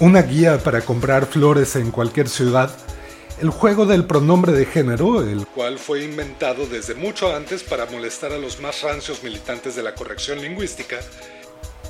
una 0.00 0.22
guía 0.22 0.58
para 0.58 0.80
comprar 0.80 1.26
flores 1.26 1.76
en 1.76 1.92
cualquier 1.92 2.28
ciudad, 2.28 2.76
el 3.40 3.50
juego 3.50 3.86
del 3.86 4.06
pronombre 4.06 4.50
de 4.50 4.66
género, 4.66 5.22
el 5.22 5.46
cual 5.46 5.78
fue 5.78 6.02
inventado 6.02 6.66
desde 6.66 6.96
mucho 6.96 7.32
antes 7.32 7.62
para 7.62 7.86
molestar 7.86 8.32
a 8.32 8.38
los 8.38 8.60
más 8.60 8.82
rancios 8.82 9.22
militantes 9.22 9.76
de 9.76 9.84
la 9.84 9.94
corrección 9.94 10.42
lingüística, 10.42 10.96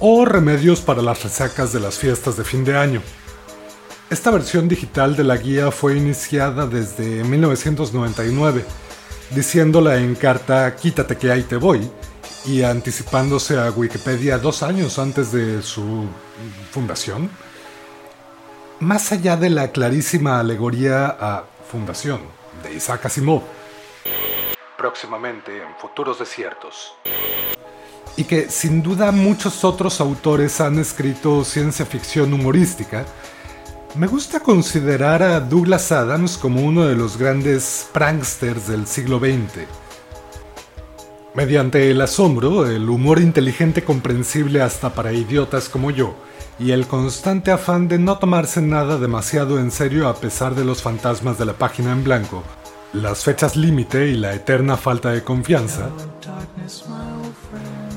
o 0.00 0.26
remedios 0.26 0.82
para 0.82 1.00
las 1.00 1.22
resacas 1.22 1.72
de 1.72 1.80
las 1.80 1.98
fiestas 1.98 2.36
de 2.36 2.44
fin 2.44 2.62
de 2.62 2.76
año. 2.76 3.00
Esta 4.08 4.30
versión 4.30 4.68
digital 4.68 5.16
de 5.16 5.24
la 5.24 5.36
guía 5.36 5.72
fue 5.72 5.96
iniciada 5.96 6.64
desde 6.68 7.24
1999, 7.24 8.64
diciéndola 9.30 9.96
en 9.96 10.14
carta 10.14 10.76
Quítate 10.76 11.16
que 11.16 11.32
ahí 11.32 11.42
te 11.42 11.56
voy, 11.56 11.90
y 12.44 12.62
anticipándose 12.62 13.58
a 13.58 13.68
Wikipedia 13.72 14.38
dos 14.38 14.62
años 14.62 15.00
antes 15.00 15.32
de 15.32 15.60
su 15.60 16.04
fundación. 16.70 17.28
Más 18.78 19.10
allá 19.10 19.36
de 19.36 19.50
la 19.50 19.72
clarísima 19.72 20.38
alegoría 20.38 21.06
a 21.18 21.44
Fundación 21.68 22.20
de 22.62 22.74
Isaac 22.74 23.06
Asimov, 23.06 23.42
próximamente 24.78 25.56
en 25.56 25.74
futuros 25.80 26.20
desiertos, 26.20 26.94
y 28.16 28.22
que 28.22 28.50
sin 28.50 28.84
duda 28.84 29.10
muchos 29.10 29.64
otros 29.64 30.00
autores 30.00 30.60
han 30.60 30.78
escrito 30.78 31.44
ciencia 31.44 31.84
ficción 31.84 32.32
humorística, 32.32 33.04
me 33.96 34.06
gusta 34.06 34.40
considerar 34.40 35.22
a 35.22 35.40
Douglas 35.40 35.90
Adams 35.90 36.36
como 36.36 36.60
uno 36.60 36.84
de 36.84 36.94
los 36.94 37.16
grandes 37.16 37.88
pranksters 37.92 38.68
del 38.68 38.86
siglo 38.86 39.18
XX. 39.18 39.66
Mediante 41.34 41.90
el 41.90 42.00
asombro, 42.02 42.66
el 42.66 42.90
humor 42.90 43.20
inteligente 43.20 43.84
comprensible 43.84 44.60
hasta 44.60 44.92
para 44.92 45.12
idiotas 45.12 45.70
como 45.70 45.90
yo, 45.90 46.14
y 46.58 46.72
el 46.72 46.86
constante 46.86 47.50
afán 47.50 47.88
de 47.88 47.98
no 47.98 48.18
tomarse 48.18 48.60
nada 48.60 48.98
demasiado 48.98 49.58
en 49.58 49.70
serio 49.70 50.08
a 50.08 50.16
pesar 50.16 50.54
de 50.54 50.64
los 50.64 50.82
fantasmas 50.82 51.38
de 51.38 51.46
la 51.46 51.54
página 51.54 51.92
en 51.92 52.04
blanco, 52.04 52.42
las 52.92 53.24
fechas 53.24 53.56
límite 53.56 54.08
y 54.08 54.16
la 54.16 54.34
eterna 54.34 54.76
falta 54.76 55.10
de 55.10 55.22
confianza, 55.22 55.88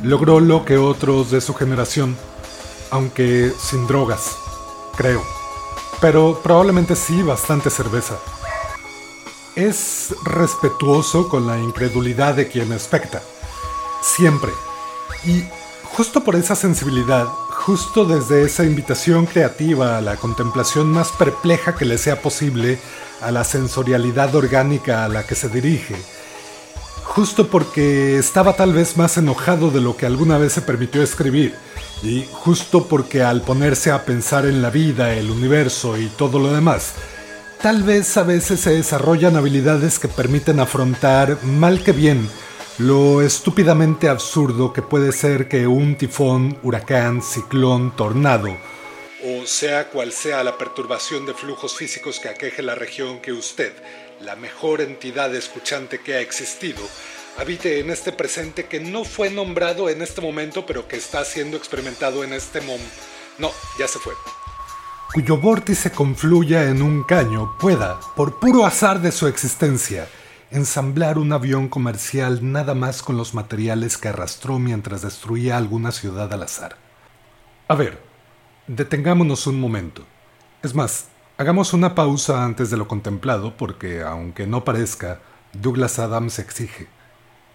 logró 0.04 0.40
lo 0.40 0.64
que 0.64 0.78
otros 0.78 1.30
de 1.32 1.42
su 1.42 1.54
generación, 1.54 2.16
aunque 2.90 3.52
sin 3.60 3.86
drogas, 3.86 4.36
creo 4.96 5.39
pero 6.02 6.40
probablemente 6.42 6.96
sí 6.96 7.22
bastante 7.22 7.70
cerveza. 7.70 8.18
Es 9.56 10.16
respetuoso 10.24 11.28
con 11.28 11.48
la 11.48 11.60
incredulidad 11.60 12.36
de 12.36 12.48
quien 12.48 12.72
especta, 12.72 13.22
siempre. 14.02 14.52
Y 15.26 15.44
justo 15.84 16.24
por 16.24 16.36
esa 16.36 16.56
sensibilidad, 16.56 17.28
justo 17.50 18.06
desde 18.06 18.44
esa 18.44 18.64
invitación 18.64 19.26
creativa 19.26 19.98
a 19.98 20.02
la 20.02 20.16
contemplación 20.16 20.92
más 20.92 21.12
perpleja 21.12 21.76
que 21.76 21.86
le 21.86 21.98
sea 21.98 22.22
posible 22.22 22.80
a 23.22 23.32
la 23.32 23.44
sensorialidad 23.44 24.34
orgánica 24.34 25.04
a 25.04 25.10
la 25.10 25.28
que 25.28 25.36
se 25.36 25.50
dirige, 25.50 25.96
justo 27.10 27.48
porque 27.48 28.20
estaba 28.20 28.54
tal 28.54 28.72
vez 28.72 28.96
más 28.96 29.18
enojado 29.18 29.72
de 29.72 29.82
lo 29.82 29.98
que 29.98 30.06
alguna 30.06 30.38
vez 30.38 30.54
se 30.54 30.62
permitió 30.62 31.02
escribir, 31.02 31.56
y 32.04 32.26
justo 32.32 32.88
porque 32.88 33.24
al 33.24 33.42
ponerse 33.42 33.92
a 33.92 34.06
pensar 34.06 34.46
en 34.46 34.62
la 34.62 34.70
vida, 34.70 35.16
el 35.16 35.32
universo 35.32 35.98
y 35.98 36.06
todo 36.08 36.38
lo 36.38 36.54
demás, 36.54 36.94
tal 37.62 37.82
vez 37.82 38.16
a 38.16 38.24
veces 38.24 38.60
se 38.60 38.72
desarrollan 38.72 39.36
habilidades 39.36 39.98
que 39.98 40.08
permiten 40.08 40.60
afrontar, 40.60 41.44
mal 41.44 41.84
que 41.84 41.94
bien, 41.94 42.30
lo 42.78 43.24
estúpidamente 43.24 44.08
absurdo 44.08 44.72
que 44.72 44.84
puede 44.84 45.12
ser 45.12 45.48
que 45.48 45.66
un 45.66 45.98
tifón, 45.98 46.60
huracán, 46.62 47.24
ciclón, 47.24 47.96
tornado, 47.96 48.56
o 49.26 49.46
sea 49.48 49.90
cual 49.90 50.14
sea 50.14 50.44
la 50.44 50.58
perturbación 50.58 51.26
de 51.26 51.34
flujos 51.34 51.76
físicos 51.76 52.20
que 52.20 52.30
aqueje 52.30 52.62
la 52.62 52.76
región 52.76 53.20
que 53.20 53.34
usted, 53.34 53.74
la 54.22 54.36
mejor 54.36 54.82
entidad 54.82 55.34
escuchante 55.36 56.00
que 56.00 56.16
ha 56.16 56.20
existido, 56.22 56.82
habite 57.38 57.80
en 57.80 57.90
este 57.90 58.12
presente 58.12 58.66
que 58.66 58.80
no 58.80 59.06
fue 59.06 59.30
nombrado 59.30 59.90
en 59.90 60.02
este 60.02 60.22
momento, 60.22 60.66
pero 60.66 60.88
que 60.88 60.98
está 60.98 61.24
siendo 61.24 61.58
experimentado 61.58 62.24
en 62.24 62.34
este 62.34 62.62
momento. 62.62 62.90
No, 63.38 63.52
ya 63.78 63.88
se 63.88 64.00
fue. 64.00 64.14
Cuyo 65.14 65.38
vórtice 65.38 65.92
confluya 65.92 66.66
en 66.66 66.82
un 66.82 67.04
caño 67.04 67.58
pueda, 67.60 68.00
por 68.16 68.40
puro 68.40 68.66
azar 68.66 69.02
de 69.02 69.12
su 69.12 69.28
existencia, 69.28 70.08
ensamblar 70.52 71.18
un 71.18 71.32
avión 71.32 71.68
comercial 71.68 72.40
nada 72.52 72.76
más 72.76 73.02
con 73.02 73.18
los 73.18 73.34
materiales 73.34 73.98
que 73.98 74.10
arrastró 74.10 74.60
mientras 74.60 75.02
destruía 75.02 75.58
alguna 75.58 75.92
ciudad 75.92 76.32
al 76.34 76.44
azar. 76.44 76.76
A 77.68 77.76
ver, 77.76 78.02
detengámonos 78.68 79.48
un 79.48 79.60
momento. 79.60 80.06
Es 80.62 80.76
más, 80.76 81.08
hagamos 81.40 81.72
una 81.72 81.96
pausa 81.96 82.44
antes 82.44 82.70
de 82.70 82.76
lo 82.76 82.90
contemplado 82.90 83.56
porque, 83.56 84.04
aunque 84.04 84.46
no 84.46 84.66
parezca, 84.66 85.22
Douglas 85.54 85.98
Adams 85.98 86.38
exige. 86.38 86.88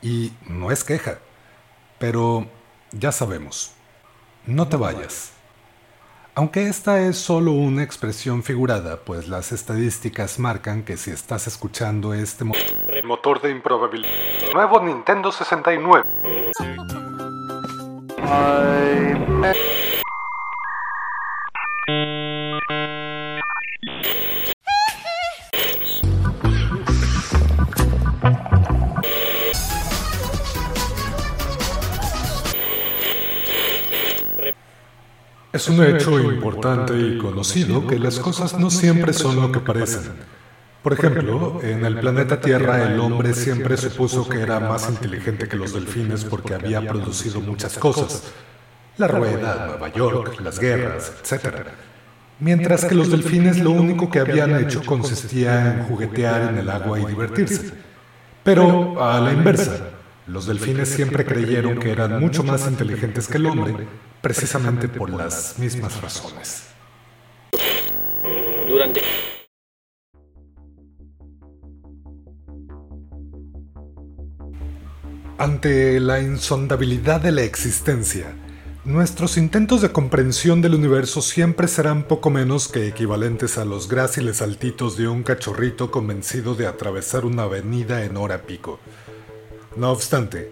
Y 0.01 0.33
no 0.49 0.71
es 0.71 0.85
queja, 0.85 1.19
pero 1.99 2.47
ya 2.93 3.13
sabemos. 3.13 3.75
No 4.47 4.69
te 4.69 4.79
vayas. 4.79 5.33
Aunque 6.35 6.67
esta 6.67 6.99
es 7.01 7.19
solo 7.19 7.53
una 7.53 7.83
expresión 7.83 8.43
figurada, 8.43 9.01
pues 9.05 9.29
las 9.29 9.53
estadísticas 9.53 10.39
marcan 10.39 10.83
que 10.83 10.97
si 10.97 11.11
estás 11.11 11.47
escuchando 11.47 12.15
este 12.15 12.45
motor 12.45 13.43
de 13.43 13.51
improbabilidad, 13.51 14.11
nuevo 14.55 14.81
Nintendo 14.81 15.31
69. 15.31 16.05
Es 35.65 35.71
un 35.71 35.83
hecho 35.83 36.21
importante 36.21 36.95
y 36.95 37.17
conocido 37.17 37.87
que 37.87 37.99
las 37.99 38.19
cosas 38.19 38.59
no 38.59 38.69
siempre 38.69 39.15
son 39.15 39.41
lo 39.41 39.51
que 39.51 39.61
parecen. 39.61 40.13
Por 40.83 40.93
ejemplo, 40.93 41.59
en 41.63 41.87
el 41.87 41.99
planeta 42.01 42.39
Tierra 42.39 42.93
el 42.93 43.01
hombre 43.01 43.33
siempre 43.33 43.79
supuso 43.79 44.29
que 44.29 44.43
era 44.43 44.61
más 44.61 44.91
inteligente 44.91 45.49
que 45.49 45.57
los 45.57 45.73
delfines 45.73 46.27
porque 46.27 46.53
había 46.53 46.87
producido 46.87 47.41
muchas 47.41 47.79
cosas. 47.79 48.25
La 48.99 49.09
rueda, 49.09 49.69
Nueva 49.69 49.91
York, 49.91 50.39
las 50.43 50.59
guerras, 50.59 51.15
etc. 51.23 51.67
Mientras 52.41 52.85
que 52.85 52.95
los 52.95 53.11
delfines 53.11 53.59
lo 53.59 53.71
único 53.71 54.11
que 54.11 54.19
habían 54.19 54.63
hecho 54.63 54.83
consistía 54.85 55.73
en 55.73 55.85
juguetear 55.85 56.51
en 56.51 56.59
el 56.59 56.69
agua 56.69 57.01
y 57.01 57.07
divertirse. 57.07 57.73
Pero 58.43 59.03
a 59.03 59.19
la 59.19 59.33
inversa, 59.33 59.79
los 60.27 60.45
delfines 60.45 60.91
siempre 60.91 61.25
creyeron 61.25 61.79
que 61.79 61.91
eran 61.91 62.21
mucho 62.21 62.45
más 62.45 62.69
inteligentes 62.69 63.29
que 63.29 63.39
el 63.39 63.47
hombre, 63.47 63.87
precisamente 64.25 64.89
por 64.89 65.11
las 65.11 65.59
mismas 65.59 66.01
razones. 66.01 66.65
Ante 75.37 76.01
la 76.01 76.23
insondabilidad 76.23 77.21
de 77.21 77.33
la 77.33 77.43
existencia, 77.43 78.35
nuestros 78.87 79.37
intentos 79.37 79.83
de 79.83 79.93
comprensión 79.93 80.63
del 80.63 80.75
universo 80.75 81.21
siempre 81.21 81.69
serán 81.69 82.05
poco 82.05 82.31
menos 82.31 82.69
que 82.69 82.89
equivalentes 82.89 83.59
a 83.59 83.67
los 83.67 83.89
gráciles 83.91 84.39
saltitos 84.39 84.97
de 84.97 85.07
un 85.07 85.23
cachorrito 85.23 85.91
convencido 85.91 86.55
de 86.55 86.67
atravesar 86.67 87.27
una 87.27 87.43
avenida 87.43 88.05
en 88.05 88.17
hora 88.17 88.41
pico. 88.47 88.81
No 89.77 89.91
obstante, 89.91 90.51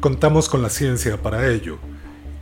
contamos 0.00 0.50
con 0.50 0.60
la 0.60 0.68
ciencia 0.68 1.22
para 1.22 1.48
ello, 1.48 1.78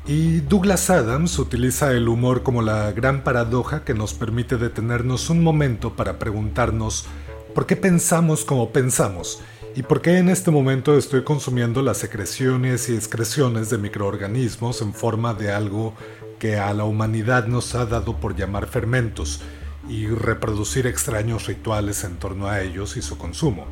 y 0.07 0.40
Douglas 0.40 0.90
Adams 0.90 1.38
utiliza 1.38 1.93
el 1.93 2.09
humor 2.09 2.43
como 2.43 2.61
la 2.61 2.93
gran 2.93 3.25
paradoja 3.25 3.85
que 3.85 3.95
nos 3.95 4.12
permite 4.12 4.59
detenernos 4.59 5.31
un 5.31 5.43
momento 5.43 5.97
para 5.97 6.19
preguntarnos 6.19 7.07
por 7.55 7.67
qué 7.67 7.77
pensamos 7.77 8.45
como 8.45 8.71
pensamos 8.71 9.40
y 9.75 9.83
por 9.83 10.03
qué 10.03 10.19
en 10.19 10.29
este 10.29 10.51
momento 10.51 10.99
estoy 10.99 11.25
consumiendo 11.25 11.81
las 11.81 11.97
secreciones 11.97 12.90
y 12.90 12.95
excreciones 12.95 13.71
de 13.71 13.79
microorganismos 13.79 14.83
en 14.83 14.93
forma 14.93 15.33
de 15.33 15.53
algo 15.53 15.95
que 16.38 16.59
a 16.59 16.75
la 16.75 16.85
humanidad 16.85 17.47
nos 17.47 17.75
ha 17.75 17.87
dado 17.87 18.19
por 18.21 18.37
llamar 18.37 18.67
fermentos 18.67 19.40
y 19.88 20.07
reproducir 20.07 20.87
extraños 20.87 21.47
rituales 21.47 22.05
en 22.05 22.17
torno 22.17 22.47
a 22.47 22.61
ellos 22.61 22.99
y 22.99 23.03
su 23.03 23.17
consumo. 23.17 23.67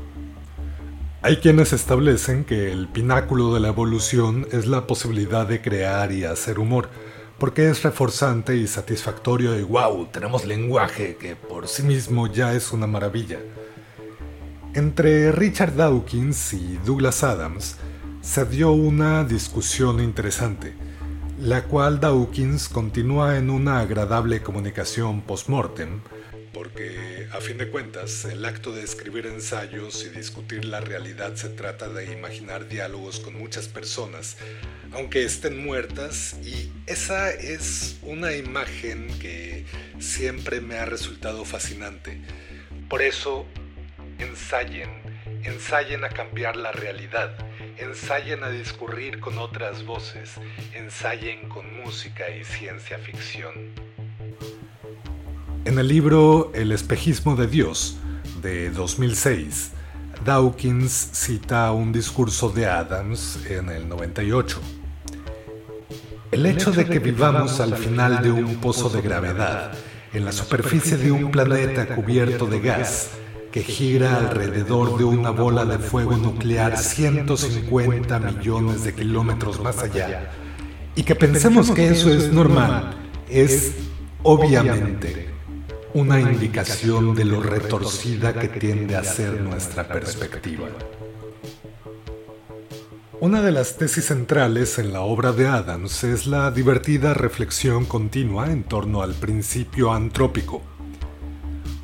Hay 1.25 1.37
quienes 1.37 1.73
establecen 1.73 2.43
que 2.43 2.73
el 2.73 2.89
pináculo 2.89 3.55
de 3.55 3.61
la 3.61 3.69
evolución 3.69 4.45
es 4.51 4.67
la 4.67 4.89
posibilidad 4.89 5.47
de 5.47 5.63
crear 5.63 6.11
y 6.11 6.25
hacer 6.25 6.59
humor, 6.59 6.89
porque 7.39 7.71
es 7.71 7.85
reforzante 7.85 8.57
y 8.57 8.67
satisfactorio 8.67 9.57
y 9.57 9.63
wow, 9.63 10.07
tenemos 10.07 10.45
lenguaje 10.45 11.15
que 11.15 11.37
por 11.37 11.69
sí 11.69 11.85
mismo 11.85 12.27
ya 12.27 12.55
es 12.55 12.73
una 12.73 12.89
maravilla. 12.89 13.39
Entre 14.75 15.31
Richard 15.31 15.77
Dawkins 15.77 16.55
y 16.55 16.81
Douglas 16.85 17.23
Adams 17.23 17.77
se 18.21 18.45
dio 18.45 18.73
una 18.73 19.23
discusión 19.23 20.01
interesante, 20.01 20.75
la 21.39 21.63
cual 21.63 22.01
Dawkins 22.01 22.69
continúa 22.69 23.37
en 23.37 23.49
una 23.49 23.79
agradable 23.79 24.43
comunicación 24.43 25.21
post-mortem, 25.21 26.01
porque 26.53 27.29
a 27.33 27.41
fin 27.41 27.59
de 27.59 27.69
cuentas 27.69 28.25
el 28.25 28.45
acto 28.45 28.73
de 28.73 28.83
escribir 28.83 29.27
ensayos 29.27 30.05
y 30.05 30.11
discutir 30.11 30.65
la 30.65 30.81
realidad 30.81 31.35
se 31.35 31.49
trata 31.49 31.89
de 31.89 32.13
imaginar 32.13 32.69
diálogos 32.69 33.21
con 33.21 33.39
muchas 33.39 33.69
personas, 33.69 34.37
aunque 34.93 35.25
estén 35.25 35.63
muertas, 35.65 36.37
y 36.43 36.71
esa 36.87 37.31
es 37.31 37.99
una 38.03 38.35
imagen 38.35 39.09
que 39.19 39.65
siempre 39.99 40.61
me 40.61 40.77
ha 40.77 40.85
resultado 40.85 41.45
fascinante. 41.45 42.21
Por 42.89 43.03
eso, 43.03 43.47
ensayen, 44.19 44.91
ensayen 45.45 46.05
a 46.05 46.11
cambiar 46.11 46.57
la 46.57 46.73
realidad, 46.73 47.35
ensayen 47.79 48.45
a 48.45 48.51
discurrir 48.51 49.21
con 49.21 49.39
otras 49.39 49.85
voces, 49.85 50.35
ensayen 50.75 51.49
con 51.49 51.75
música 51.83 52.29
y 52.31 52.45
ciencia 52.45 52.99
ficción. 52.99 53.92
En 55.65 55.79
el 55.79 55.87
libro 55.87 56.51
El 56.55 56.73
espejismo 56.73 57.37
de 57.37 57.47
Dios, 57.47 57.97
de 58.43 58.71
2006, 58.71 59.71
Dawkins 60.25 61.11
cita 61.13 61.71
un 61.71 61.93
discurso 61.93 62.49
de 62.51 62.67
Adams 62.67 63.39
en 63.49 63.69
el 63.69 63.89
98. 63.89 64.61
El 66.33 66.47
hecho 66.47 66.73
de 66.73 66.85
que 66.87 66.99
vivamos 66.99 67.61
al 67.61 67.77
final 67.77 68.23
de 68.25 68.33
un 68.33 68.57
pozo 68.57 68.89
de 68.89 69.03
gravedad, 69.03 69.71
en 70.13 70.25
la 70.25 70.33
superficie 70.33 70.97
de 70.97 71.13
un 71.13 71.31
planeta 71.31 71.95
cubierto 71.95 72.47
de 72.47 72.59
gas, 72.59 73.11
que 73.53 73.63
gira 73.63 74.17
alrededor 74.17 74.99
de 74.99 75.05
una 75.05 75.31
bola 75.31 75.65
de 75.65 75.79
fuego 75.79 76.17
nuclear 76.17 76.77
150 76.77 78.19
millones 78.19 78.83
de 78.83 78.95
kilómetros 78.95 79.61
más 79.61 79.79
allá, 79.79 80.33
y 80.97 81.05
que 81.05 81.15
pensemos 81.15 81.71
que 81.71 81.89
eso 81.89 82.13
es 82.13 82.33
normal, 82.33 82.97
es 83.29 83.75
obviamente 84.25 85.32
una 85.95 86.21
indicación 86.21 87.15
de 87.15 87.25
lo 87.25 87.43
retorcida 87.43 88.33
que 88.33 88.49
tiende 88.49 88.97
a 88.97 89.05
ser 89.05 89.41
nuestra 89.41 89.87
perspectiva. 89.87 90.69
Una 93.21 93.43
de 93.43 93.53
las 93.53 93.77
tesis 93.77 94.07
centrales 94.07 94.79
en 94.79 94.93
la 94.93 95.03
obra 95.03 95.33
de 95.33 95.47
Adams 95.47 96.03
es 96.03 96.27
la 96.27 96.51
divertida 96.51 97.13
reflexión 97.15 97.85
continua 97.85 98.51
en 98.51 98.65
torno 98.65 99.03
al 99.03 99.15
principio 99.15 99.93
antrópico. 99.93 100.63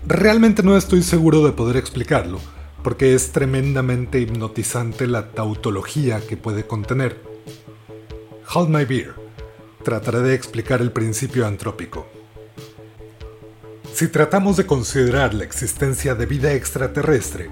Realmente 0.06 0.62
no 0.62 0.76
estoy 0.76 1.02
seguro 1.02 1.44
de 1.44 1.52
poder 1.52 1.76
explicarlo, 1.76 2.40
porque 2.82 3.14
es 3.14 3.30
tremendamente 3.30 4.20
hipnotizante 4.20 5.06
la 5.06 5.32
tautología 5.32 6.20
que 6.26 6.38
puede 6.38 6.66
contener. 6.66 7.20
Hold 8.54 8.70
my 8.70 8.84
beer. 8.86 9.14
Trataré 9.84 10.20
de 10.20 10.34
explicar 10.34 10.80
el 10.80 10.92
principio 10.92 11.46
antrópico. 11.46 12.17
Si 13.98 14.06
tratamos 14.06 14.56
de 14.56 14.64
considerar 14.64 15.34
la 15.34 15.42
existencia 15.42 16.14
de 16.14 16.24
vida 16.24 16.52
extraterrestre, 16.52 17.50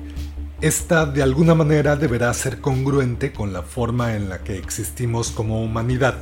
esta 0.61 1.05
de 1.05 1.21
alguna 1.21 1.57
manera 1.57 1.97
deberá 1.97 2.33
ser 2.35 2.61
congruente 2.61 3.33
con 3.33 3.53
la 3.53 3.65
forma 3.65 4.15
en 4.15 4.29
la 4.29 4.45
que 4.45 4.57
existimos 4.57 5.33
como 5.33 5.61
humanidad. 5.61 6.15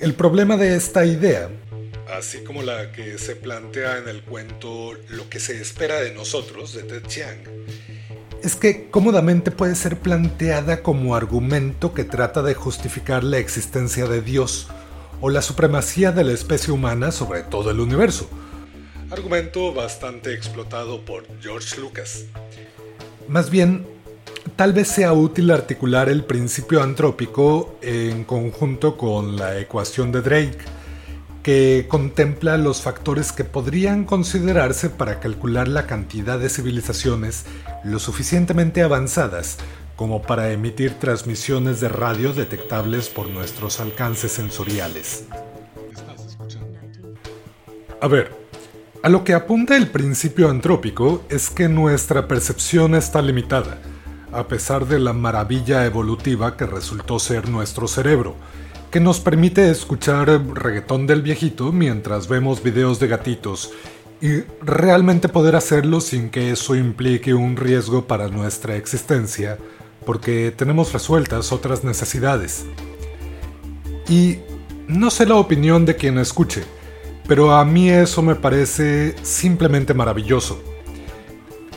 El 0.00 0.14
problema 0.14 0.56
de 0.56 0.74
esta 0.74 1.06
idea, 1.06 1.48
así 2.18 2.42
como 2.42 2.64
la 2.64 2.90
que 2.90 3.18
se 3.18 3.36
plantea 3.36 3.98
en 3.98 4.08
el 4.08 4.24
cuento 4.24 4.94
Lo 5.10 5.30
que 5.30 5.38
se 5.38 5.60
espera 5.62 6.00
de 6.00 6.12
nosotros 6.12 6.74
de 6.74 6.82
Ted 6.82 7.06
Chiang, 7.06 7.38
es 8.42 8.56
que 8.56 8.90
cómodamente 8.90 9.52
puede 9.52 9.76
ser 9.76 9.96
planteada 10.00 10.82
como 10.82 11.14
argumento 11.14 11.94
que 11.94 12.02
trata 12.02 12.42
de 12.42 12.54
justificar 12.54 13.22
la 13.22 13.38
existencia 13.38 14.08
de 14.08 14.22
Dios 14.22 14.66
o 15.20 15.30
la 15.30 15.40
supremacía 15.40 16.10
de 16.10 16.24
la 16.24 16.32
especie 16.32 16.72
humana 16.72 17.12
sobre 17.12 17.44
todo 17.44 17.70
el 17.70 17.78
universo 17.78 18.28
argumento 19.10 19.72
bastante 19.72 20.34
explotado 20.34 21.04
por 21.04 21.24
George 21.40 21.80
Lucas. 21.80 22.24
Más 23.28 23.50
bien, 23.50 23.86
tal 24.56 24.72
vez 24.72 24.88
sea 24.88 25.12
útil 25.12 25.50
articular 25.50 26.08
el 26.08 26.24
principio 26.24 26.82
antrópico 26.82 27.78
en 27.82 28.24
conjunto 28.24 28.96
con 28.96 29.36
la 29.36 29.58
ecuación 29.58 30.12
de 30.12 30.22
Drake, 30.22 30.58
que 31.42 31.86
contempla 31.88 32.56
los 32.56 32.82
factores 32.82 33.30
que 33.30 33.44
podrían 33.44 34.04
considerarse 34.04 34.90
para 34.90 35.20
calcular 35.20 35.68
la 35.68 35.86
cantidad 35.86 36.38
de 36.38 36.48
civilizaciones 36.48 37.44
lo 37.84 38.00
suficientemente 38.00 38.82
avanzadas 38.82 39.58
como 39.94 40.22
para 40.22 40.52
emitir 40.52 40.94
transmisiones 40.98 41.80
de 41.80 41.88
radio 41.88 42.32
detectables 42.32 43.08
por 43.08 43.28
nuestros 43.28 43.80
alcances 43.80 44.32
sensoriales. 44.32 45.24
A 48.00 48.08
ver, 48.08 48.45
a 49.02 49.08
lo 49.08 49.24
que 49.24 49.34
apunta 49.34 49.76
el 49.76 49.88
principio 49.88 50.48
antrópico 50.48 51.24
es 51.28 51.50
que 51.50 51.68
nuestra 51.68 52.26
percepción 52.28 52.94
está 52.94 53.22
limitada, 53.22 53.78
a 54.32 54.48
pesar 54.48 54.86
de 54.86 54.98
la 54.98 55.12
maravilla 55.12 55.84
evolutiva 55.84 56.56
que 56.56 56.66
resultó 56.66 57.18
ser 57.18 57.48
nuestro 57.48 57.88
cerebro, 57.88 58.36
que 58.90 59.00
nos 59.00 59.20
permite 59.20 59.70
escuchar 59.70 60.28
reggaetón 60.54 61.06
del 61.06 61.22
viejito 61.22 61.72
mientras 61.72 62.28
vemos 62.28 62.62
videos 62.62 62.98
de 62.98 63.08
gatitos 63.08 63.72
y 64.20 64.40
realmente 64.62 65.28
poder 65.28 65.56
hacerlo 65.56 66.00
sin 66.00 66.30
que 66.30 66.50
eso 66.50 66.74
implique 66.74 67.34
un 67.34 67.56
riesgo 67.56 68.06
para 68.06 68.28
nuestra 68.28 68.76
existencia, 68.76 69.58
porque 70.04 70.52
tenemos 70.56 70.92
resueltas 70.92 71.52
otras 71.52 71.84
necesidades. 71.84 72.64
Y 74.08 74.38
no 74.88 75.10
sé 75.10 75.26
la 75.26 75.34
opinión 75.34 75.84
de 75.84 75.96
quien 75.96 76.18
escuche, 76.18 76.64
pero 77.26 77.52
a 77.52 77.64
mí 77.64 77.90
eso 77.90 78.22
me 78.22 78.34
parece 78.34 79.14
simplemente 79.22 79.94
maravilloso. 79.94 80.62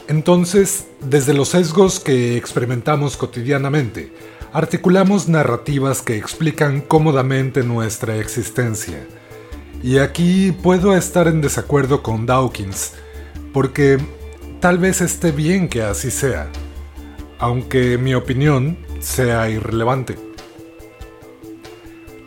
Entonces, 0.08 0.88
desde 1.02 1.34
los 1.34 1.50
sesgos 1.50 2.00
que 2.00 2.36
experimentamos 2.38 3.16
cotidianamente, 3.18 4.12
articulamos 4.54 5.28
narrativas 5.28 6.02
que 6.02 6.18
explican 6.18 6.82
cómodamente 6.82 7.64
nuestra 7.64 8.18
existencia. 8.18 9.08
Y 9.84 10.00
aquí 10.00 10.52
puedo 10.52 10.96
estar 10.96 11.28
en 11.28 11.42
desacuerdo 11.42 12.04
con 12.04 12.26
Dawkins, 12.26 12.94
porque 13.54 13.98
tal 14.60 14.78
vez 14.78 15.02
esté 15.02 15.32
bien 15.32 15.70
que 15.70 15.84
así 15.84 16.12
sea, 16.12 16.50
aunque 17.38 17.98
mi 17.98 18.14
opinión 18.14 18.78
sea 19.00 19.50
irrelevante. 19.50 20.29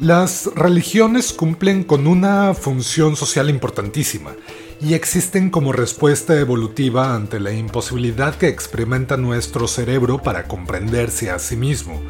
Las 0.03 0.51
religiones 0.57 1.33
cumplen 1.33 1.85
con 1.85 2.09
una 2.09 2.55
función 2.55 3.15
social 3.15 3.49
importantísima 3.49 4.35
y 4.81 4.95
existen 4.95 5.49
como 5.49 5.71
respuesta 5.71 6.41
evolutiva 6.41 7.15
ante 7.15 7.39
la 7.39 7.53
imposibilidad 7.53 8.35
que 8.35 8.49
experimenta 8.49 9.17
nuestro 9.17 9.69
cerebro 9.69 10.21
para 10.21 10.49
comprenderse 10.49 11.31
a 11.31 11.39
sí 11.39 11.55
mismo. 11.55 12.03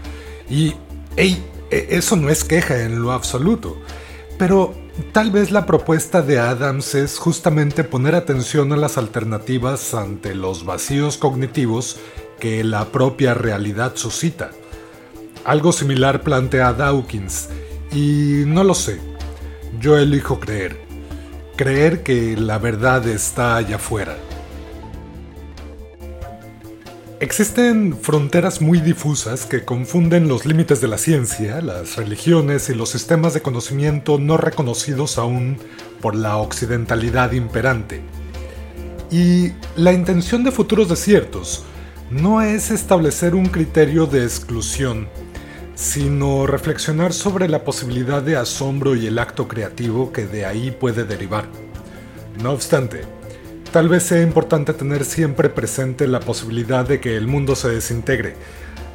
Y, 0.49 0.73
hey, 1.17 1.45
e, 1.71 1.89
eso 1.91 2.17
no 2.17 2.31
es 2.31 2.45
queja 2.45 2.81
en 2.81 3.03
lo 3.03 3.13
absoluto. 3.13 3.77
Pero 4.39 4.73
tal 5.13 5.31
vez 5.31 5.51
la 5.51 5.67
propuesta 5.67 6.23
de 6.23 6.39
Adams 6.39 6.95
es 6.95 7.19
justamente 7.19 7.85
poner 7.85 8.15
atención 8.15 8.73
a 8.73 8.79
las 8.79 8.97
alternativas 8.97 9.93
ante 9.93 10.35
los 10.35 10.65
vacíos 10.65 11.19
cognitivos 11.19 11.99
que 12.41 12.65
la 12.65 12.87
propia 12.87 13.35
realidad 13.35 13.97
suscita. 13.97 14.51
Algo 15.45 15.73
similar 15.73 16.23
plantea 16.23 16.73
Dawkins, 16.73 17.49
y 17.93 18.45
no 18.47 18.65
lo 18.65 18.75
sé. 18.75 18.99
Yo 19.81 19.99
elijo 19.99 20.39
creer 20.39 20.93
creer 21.57 22.03
que 22.03 22.37
la 22.37 22.59
verdad 22.59 23.07
está 23.07 23.57
allá 23.57 23.77
afuera. 23.77 24.17
Existen 27.21 27.97
fronteras 27.97 28.61
muy 28.61 28.81
difusas 28.81 29.47
que 29.47 29.65
confunden 29.65 30.27
los 30.27 30.45
límites 30.45 30.81
de 30.81 30.89
la 30.89 30.99
ciencia, 30.99 31.61
las 31.61 31.95
religiones 31.95 32.69
y 32.69 32.75
los 32.75 32.91
sistemas 32.91 33.33
de 33.33 33.43
conocimiento 33.43 34.19
no 34.19 34.37
reconocidos 34.37 35.19
aún 35.19 35.57
por 36.01 36.17
la 36.17 36.37
occidentalidad 36.39 37.31
imperante. 37.31 38.01
Y 39.09 39.53
la 39.77 39.93
intención 39.93 40.43
de 40.43 40.51
futuros 40.51 40.89
desiertos 40.89 41.63
no 42.11 42.43
es 42.43 42.73
establecer 42.73 43.37
un 43.37 43.47
criterio 43.47 44.07
de 44.07 44.25
exclusión, 44.25 45.07
sino 45.75 46.47
reflexionar 46.47 47.13
sobre 47.13 47.49
la 47.49 47.65
posibilidad 47.65 48.23
de 48.23 48.37
asombro 48.37 48.95
y 48.95 49.07
el 49.07 49.19
acto 49.19 49.49
creativo 49.49 50.13
que 50.13 50.27
de 50.27 50.45
ahí 50.45 50.71
puede 50.71 51.05
derivar. 51.05 51.47
No 52.43 52.53
obstante, 52.53 53.03
tal 53.73 53.89
vez 53.89 54.03
sea 54.03 54.23
importante 54.23 54.75
tener 54.75 55.05
siempre 55.05 55.49
presente 55.49 56.07
la 56.07 56.21
posibilidad 56.21 56.87
de 56.87 57.01
que 57.01 57.17
el 57.17 57.27
mundo 57.27 57.57
se 57.57 57.69
desintegre, 57.69 58.37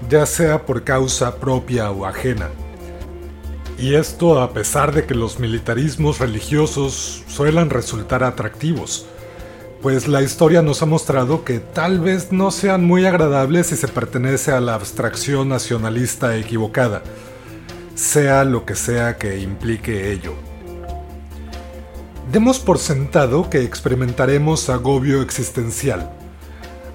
ya 0.09 0.25
sea 0.25 0.65
por 0.65 0.83
causa 0.83 1.37
propia 1.37 1.91
o 1.91 2.05
ajena. 2.05 2.49
Y 3.79 3.93
esto 3.93 4.41
a 4.41 4.53
pesar 4.53 4.93
de 4.93 5.05
que 5.05 5.13
los 5.13 5.39
militarismos 5.39 6.19
religiosos 6.19 7.23
suelan 7.27 7.69
resultar 7.69 8.23
atractivos, 8.23 9.05
pues 9.87 10.09
la 10.09 10.21
historia 10.21 10.61
nos 10.61 10.81
ha 10.81 10.85
mostrado 10.85 11.45
que 11.45 11.59
tal 11.61 12.01
vez 12.01 12.33
no 12.33 12.51
sean 12.51 12.83
muy 12.83 13.05
agradables 13.05 13.67
si 13.67 13.77
se 13.77 13.87
pertenece 13.87 14.51
a 14.51 14.59
la 14.59 14.73
abstracción 14.73 15.47
nacionalista 15.47 16.35
equivocada, 16.35 17.03
sea 17.95 18.43
lo 18.43 18.65
que 18.65 18.75
sea 18.75 19.15
que 19.15 19.39
implique 19.39 20.11
ello. 20.11 20.33
Demos 22.33 22.59
por 22.59 22.79
sentado 22.79 23.49
que 23.49 23.63
experimentaremos 23.63 24.69
agobio 24.69 25.21
existencial. 25.21 26.11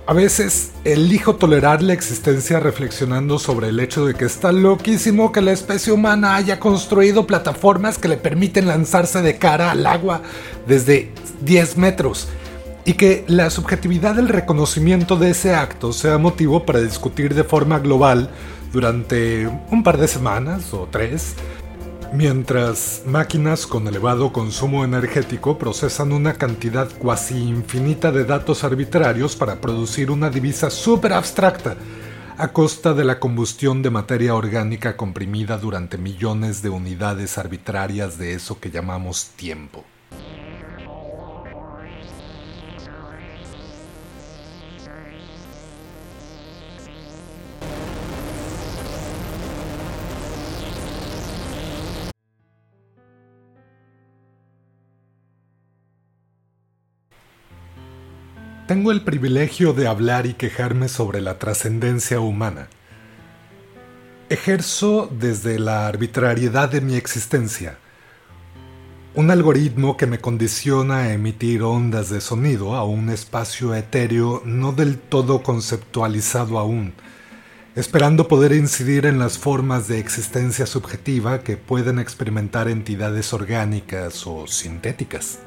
A 0.07 0.13
veces 0.13 0.73
elijo 0.85 1.37
tolerar 1.37 1.83
la 1.83 1.95
existencia 1.95 2.61
reflexionando 2.61 3.39
sobre 3.39 3.69
el 3.69 3.81
hecho 3.81 4.05
de 4.05 4.13
que 4.13 4.27
está 4.27 4.53
loquísimo 4.53 5.33
que 5.33 5.41
la 5.41 5.53
especie 5.53 5.95
humana 5.95 6.37
haya 6.37 6.61
construido 6.61 7.27
plataformas 7.27 7.97
que 7.97 8.09
le 8.09 8.19
permiten 8.19 8.67
lanzarse 8.67 9.23
de 9.23 9.39
cara 9.39 9.71
al 9.71 9.87
agua 9.87 10.21
desde 10.67 11.11
10 11.41 11.79
metros 11.79 12.29
y 12.85 12.95
que 12.95 13.25
la 13.29 13.51
subjetividad 13.51 14.17
del 14.17 14.29
reconocimiento 14.29 15.17
de 15.17 15.31
ese 15.31 15.55
acto 15.55 15.93
sea 15.93 16.19
motivo 16.19 16.65
para 16.67 16.81
discutir 16.81 17.35
de 17.35 17.45
forma 17.45 17.79
global 17.79 18.31
durante 18.73 19.47
un 19.71 19.83
par 19.83 19.99
de 19.99 20.09
semanas 20.09 20.73
o 20.75 20.89
tres, 20.91 21.35
mientras 22.13 23.03
máquinas 23.07 23.67
con 23.67 23.87
elevado 23.87 24.33
consumo 24.33 24.85
energético 24.85 25.59
procesan 25.59 26.13
una 26.13 26.35
cantidad 26.35 26.89
cuasi 26.99 27.39
infinita 27.39 28.11
de 28.11 28.25
datos 28.25 28.65
arbitrarios 28.65 29.37
para 29.37 29.61
producir 29.61 30.11
una 30.11 30.31
divisa 30.31 30.71
súper 30.71 31.13
abstracta 31.13 31.77
a 32.39 32.49
costa 32.49 32.95
de 32.95 33.05
la 33.05 33.21
combustión 33.21 33.83
de 33.83 33.91
materia 33.91 34.35
orgánica 34.35 34.97
comprimida 34.97 35.59
durante 35.59 35.99
millones 35.99 36.63
de 36.63 36.71
unidades 36.71 37.39
arbitrarias 37.39 38.19
de 38.19 38.35
eso 38.35 38.59
que 38.59 38.71
llamamos 38.71 39.29
tiempo. 39.37 39.85
Tengo 58.73 58.91
el 58.91 59.03
privilegio 59.03 59.75
de 59.75 59.87
hablar 59.87 60.25
y 60.25 60.33
quejarme 60.33 60.89
sobre 60.89 61.21
la 61.21 61.39
trascendencia 61.39 62.21
humana. 62.21 62.69
Ejerzo 64.31 65.11
desde 65.13 65.59
la 65.59 65.87
arbitrariedad 65.87 66.71
de 66.71 66.81
mi 66.81 66.95
existencia 66.95 67.77
un 69.15 69.31
algoritmo 69.31 69.99
que 69.99 70.07
me 70.07 70.21
condiciona 70.21 71.01
a 71.01 71.13
emitir 71.13 71.63
ondas 71.63 72.09
de 72.09 72.23
sonido 72.23 72.75
a 72.75 72.85
un 72.85 73.11
espacio 73.11 73.75
etéreo 73.75 74.41
no 74.47 74.73
del 74.73 74.97
todo 74.97 75.43
conceptualizado 75.43 76.59
aún, 76.59 76.95
esperando 77.77 78.27
poder 78.27 78.53
incidir 78.53 79.05
en 79.05 79.19
las 79.19 79.37
formas 79.37 79.87
de 79.87 79.99
existencia 79.99 80.65
subjetiva 80.65 81.43
que 81.43 81.59
pueden 81.59 81.99
experimentar 81.99 82.69
entidades 82.69 83.35
orgánicas 83.35 84.27
o 84.27 84.47
sintéticas. 84.47 85.41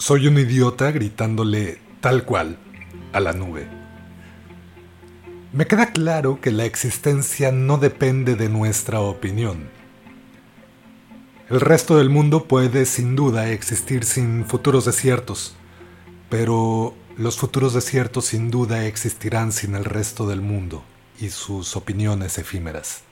Soy 0.00 0.28
un 0.28 0.38
idiota 0.38 0.90
gritándole 0.92 1.78
tal 2.00 2.24
cual 2.24 2.56
a 3.12 3.20
la 3.20 3.34
nube. 3.34 3.68
Me 5.52 5.66
queda 5.66 5.92
claro 5.92 6.40
que 6.40 6.50
la 6.50 6.64
existencia 6.64 7.52
no 7.52 7.76
depende 7.76 8.34
de 8.34 8.48
nuestra 8.48 9.00
opinión. 9.00 9.68
El 11.50 11.60
resto 11.60 11.98
del 11.98 12.08
mundo 12.08 12.48
puede 12.48 12.86
sin 12.86 13.14
duda 13.14 13.50
existir 13.50 14.06
sin 14.06 14.46
futuros 14.46 14.86
desiertos, 14.86 15.54
pero 16.30 16.94
los 17.18 17.36
futuros 17.36 17.74
desiertos 17.74 18.24
sin 18.24 18.50
duda 18.50 18.86
existirán 18.86 19.52
sin 19.52 19.74
el 19.74 19.84
resto 19.84 20.26
del 20.26 20.40
mundo 20.40 20.82
y 21.20 21.28
sus 21.28 21.76
opiniones 21.76 22.38
efímeras. 22.38 23.02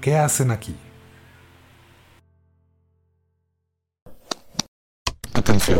¿Qué 0.00 0.16
hacen 0.16 0.50
aquí? 0.50 0.74
Atención. 5.46 5.78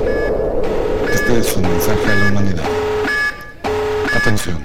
Este 1.13 1.39
es 1.41 1.57
un 1.57 1.63
mensaje 1.63 2.13
a 2.13 2.15
la 2.15 2.31
humanidad. 2.31 2.65
Atención. 4.17 4.59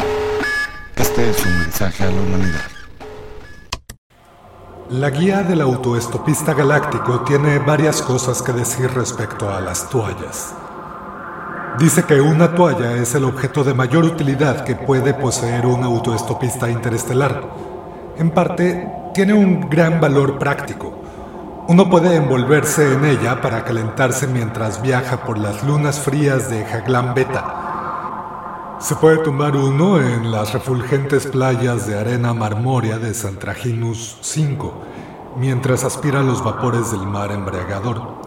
Este 0.95 1.27
es 1.31 1.43
un 1.43 1.57
mensaje 1.57 2.03
a 2.03 2.11
la 2.11 2.21
humanidad. 2.21 2.61
La 4.91 5.09
guía 5.09 5.41
del 5.41 5.61
autoestopista 5.61 6.53
galáctico 6.53 7.21
tiene 7.21 7.57
varias 7.57 8.03
cosas 8.03 8.43
que 8.43 8.53
decir 8.53 8.91
respecto 8.91 9.49
a 9.49 9.59
las 9.59 9.89
toallas. 9.89 10.53
Dice 11.79 12.03
que 12.03 12.21
una 12.21 12.53
toalla 12.53 12.93
es 12.97 13.15
el 13.15 13.23
objeto 13.23 13.63
de 13.63 13.73
mayor 13.73 14.03
utilidad 14.03 14.63
que 14.63 14.75
puede 14.75 15.15
poseer 15.15 15.65
un 15.65 15.83
autoestopista 15.83 16.69
interestelar. 16.69 17.41
En 18.19 18.29
parte, 18.29 18.87
tiene 19.15 19.33
un 19.33 19.67
gran 19.67 19.99
valor 19.99 20.37
práctico 20.37 21.01
uno 21.67 21.89
puede 21.89 22.15
envolverse 22.15 22.93
en 22.93 23.05
ella 23.05 23.41
para 23.41 23.63
calentarse 23.63 24.27
mientras 24.27 24.81
viaja 24.81 25.23
por 25.23 25.37
las 25.37 25.63
lunas 25.63 25.99
frías 25.99 26.49
de 26.49 26.65
Jaglan 26.65 27.13
Beta. 27.13 28.77
Se 28.79 28.95
puede 28.95 29.19
tumbar 29.19 29.55
uno 29.55 30.01
en 30.01 30.31
las 30.31 30.53
refulgentes 30.53 31.27
playas 31.27 31.85
de 31.85 31.99
arena 31.99 32.33
marmórea 32.33 32.97
de 32.97 33.13
Santraginus 33.13 34.17
5, 34.21 34.73
mientras 35.37 35.83
aspira 35.83 36.21
los 36.23 36.43
vapores 36.43 36.91
del 36.91 37.05
mar 37.05 37.31
embriagador. 37.31 38.21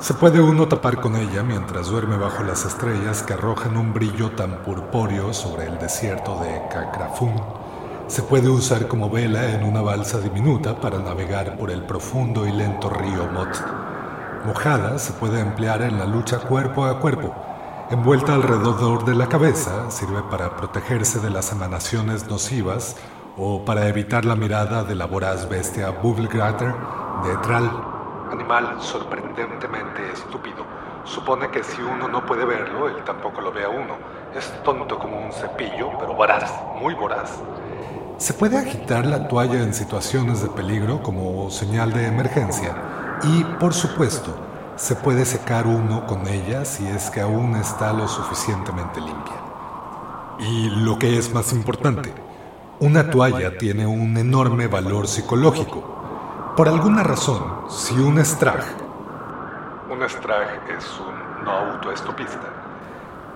Se 0.00 0.14
puede 0.14 0.40
uno 0.40 0.66
tapar 0.66 1.00
con 1.00 1.14
ella 1.14 1.44
mientras 1.44 1.86
duerme 1.86 2.16
bajo 2.16 2.42
las 2.42 2.64
estrellas 2.64 3.22
que 3.22 3.34
arrojan 3.34 3.76
un 3.76 3.94
brillo 3.94 4.32
tan 4.32 4.64
purpóreo 4.64 5.32
sobre 5.32 5.66
el 5.66 5.78
desierto 5.78 6.40
de 6.40 6.62
Cacrafún. 6.68 7.61
Se 8.06 8.22
puede 8.22 8.48
usar 8.48 8.88
como 8.88 9.08
vela 9.08 9.52
en 9.52 9.64
una 9.64 9.80
balsa 9.80 10.20
diminuta 10.20 10.76
para 10.76 10.98
navegar 10.98 11.56
por 11.56 11.70
el 11.70 11.82
profundo 11.82 12.46
y 12.46 12.52
lento 12.52 12.90
río 12.90 13.26
Mot. 13.32 13.48
Mojada 14.44 14.98
se 14.98 15.12
puede 15.12 15.40
emplear 15.40 15.82
en 15.82 15.98
la 15.98 16.04
lucha 16.04 16.38
cuerpo 16.38 16.84
a 16.84 17.00
cuerpo. 17.00 17.34
Envuelta 17.90 18.34
alrededor 18.34 19.04
de 19.04 19.14
la 19.14 19.28
cabeza, 19.28 19.90
sirve 19.90 20.22
para 20.30 20.56
protegerse 20.56 21.20
de 21.20 21.30
las 21.30 21.52
emanaciones 21.52 22.28
nocivas 22.28 22.96
o 23.36 23.64
para 23.64 23.88
evitar 23.88 24.24
la 24.24 24.36
mirada 24.36 24.84
de 24.84 24.94
la 24.94 25.06
voraz 25.06 25.48
bestia 25.48 25.90
Bubblegrater 25.90 26.74
de 27.24 27.36
Tral, 27.42 27.70
animal 28.30 28.76
sorprendentemente 28.80 30.10
estúpido. 30.12 30.64
Supone 31.04 31.50
que 31.50 31.62
si 31.62 31.80
uno 31.82 32.08
no 32.08 32.24
puede 32.24 32.44
verlo, 32.44 32.88
él 32.88 33.02
tampoco 33.04 33.40
lo 33.40 33.52
ve 33.52 33.64
a 33.64 33.68
uno. 33.68 33.96
Es 34.34 34.52
tonto 34.62 34.98
como 34.98 35.18
un 35.18 35.32
cepillo, 35.32 35.90
pero 35.98 36.14
voraz, 36.14 36.52
muy 36.80 36.94
voraz. 36.94 37.40
Se 38.22 38.34
puede 38.34 38.56
agitar 38.56 39.04
la 39.04 39.26
toalla 39.26 39.60
en 39.64 39.74
situaciones 39.74 40.42
de 40.42 40.48
peligro 40.48 41.02
como 41.02 41.50
señal 41.50 41.92
de 41.92 42.06
emergencia 42.06 43.18
y, 43.24 43.42
por 43.58 43.74
supuesto, 43.74 44.32
se 44.76 44.94
puede 44.94 45.24
secar 45.24 45.66
uno 45.66 46.06
con 46.06 46.28
ella 46.28 46.64
si 46.64 46.86
es 46.86 47.10
que 47.10 47.20
aún 47.20 47.56
está 47.56 47.92
lo 47.92 48.06
suficientemente 48.06 49.00
limpia. 49.00 49.34
Y 50.38 50.70
lo 50.70 51.00
que 51.00 51.18
es 51.18 51.34
más 51.34 51.52
importante, 51.52 52.14
una 52.78 53.10
toalla 53.10 53.58
tiene 53.58 53.88
un 53.88 54.16
enorme 54.16 54.68
valor 54.68 55.08
psicológico. 55.08 56.52
Por 56.56 56.68
alguna 56.68 57.02
razón, 57.02 57.42
si 57.68 57.94
un 57.98 58.20
estrag, 58.20 58.62
un 59.90 60.00
es 60.00 60.14
un 60.14 61.44
no 61.44 61.50
autoestopista, 61.50 62.38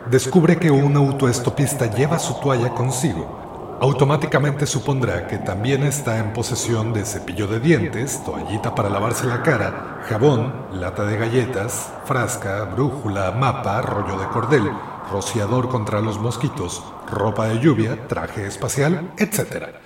descubre 0.09 0.57
que 0.61 0.71
un 0.71 0.95
autoestopista 0.95 1.87
lleva 1.87 2.21
su 2.21 2.39
toalla 2.39 2.69
consigo, 2.71 3.46
automáticamente 3.81 4.67
supondrá 4.67 5.27
que 5.27 5.39
también 5.39 5.83
está 5.83 6.19
en 6.19 6.33
posesión 6.33 6.93
de 6.93 7.05
cepillo 7.05 7.47
de 7.47 7.61
dientes, 7.61 8.23
toallita 8.25 8.75
para 8.75 8.89
lavarse 8.89 9.27
la 9.27 9.43
cara, 9.43 10.03
jabón, 10.09 10.53
lata 10.73 11.05
de 11.05 11.19
galletas, 11.19 11.93
frasca, 12.05 12.65
brújula, 12.65 13.33
mapa, 13.33 13.83
rollo 13.83 14.19
de 14.19 14.27
cordel, 14.29 14.71
rociador 15.13 15.69
contra 15.69 16.01
los 16.01 16.19
mosquitos, 16.19 16.83
ropa 17.11 17.49
de 17.49 17.61
lluvia, 17.61 18.07
traje 18.09 18.47
espacial, 18.47 19.13
etc. 19.19 19.77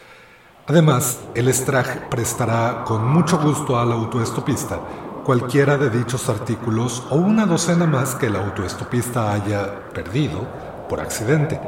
Además, 0.67 1.21
el 1.35 1.53
Strag 1.53 2.09
prestará 2.09 2.85
con 2.85 3.07
mucho 3.09 3.39
gusto 3.39 3.79
al 3.79 3.93
autoestopista 3.93 4.79
cualquiera 5.25 5.77
de 5.77 5.91
dichos 5.91 6.29
artículos 6.29 7.07
o 7.11 7.17
una 7.17 7.47
docena 7.47 7.87
más 7.87 8.15
que 8.15 8.27
el 8.27 8.37
autoestopista 8.37 9.33
haya 9.33 9.91
perdido 9.93 10.47
por 10.89 11.01
accidente. 11.01 11.61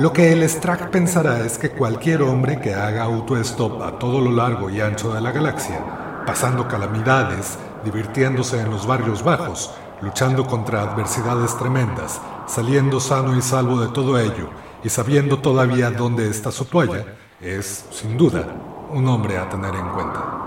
Lo 0.00 0.14
que 0.14 0.32
el 0.32 0.48
Strack 0.48 0.88
pensará 0.88 1.44
es 1.44 1.58
que 1.58 1.72
cualquier 1.72 2.22
hombre 2.22 2.58
que 2.58 2.72
haga 2.72 3.02
autostop 3.02 3.82
a 3.82 3.98
todo 3.98 4.18
lo 4.22 4.32
largo 4.32 4.70
y 4.70 4.80
ancho 4.80 5.12
de 5.12 5.20
la 5.20 5.30
galaxia, 5.30 6.24
pasando 6.24 6.66
calamidades, 6.66 7.58
divirtiéndose 7.84 8.60
en 8.60 8.70
los 8.70 8.86
barrios 8.86 9.22
bajos, 9.22 9.74
luchando 10.00 10.46
contra 10.46 10.80
adversidades 10.80 11.54
tremendas, 11.58 12.18
saliendo 12.46 12.98
sano 12.98 13.36
y 13.36 13.42
salvo 13.42 13.78
de 13.78 13.88
todo 13.88 14.18
ello 14.18 14.48
y 14.82 14.88
sabiendo 14.88 15.40
todavía 15.40 15.90
dónde 15.90 16.30
está 16.30 16.50
su 16.50 16.64
toalla, 16.64 17.04
es, 17.42 17.84
sin 17.90 18.16
duda, 18.16 18.46
un 18.90 19.06
hombre 19.06 19.36
a 19.36 19.50
tener 19.50 19.74
en 19.74 19.88
cuenta. 19.90 20.39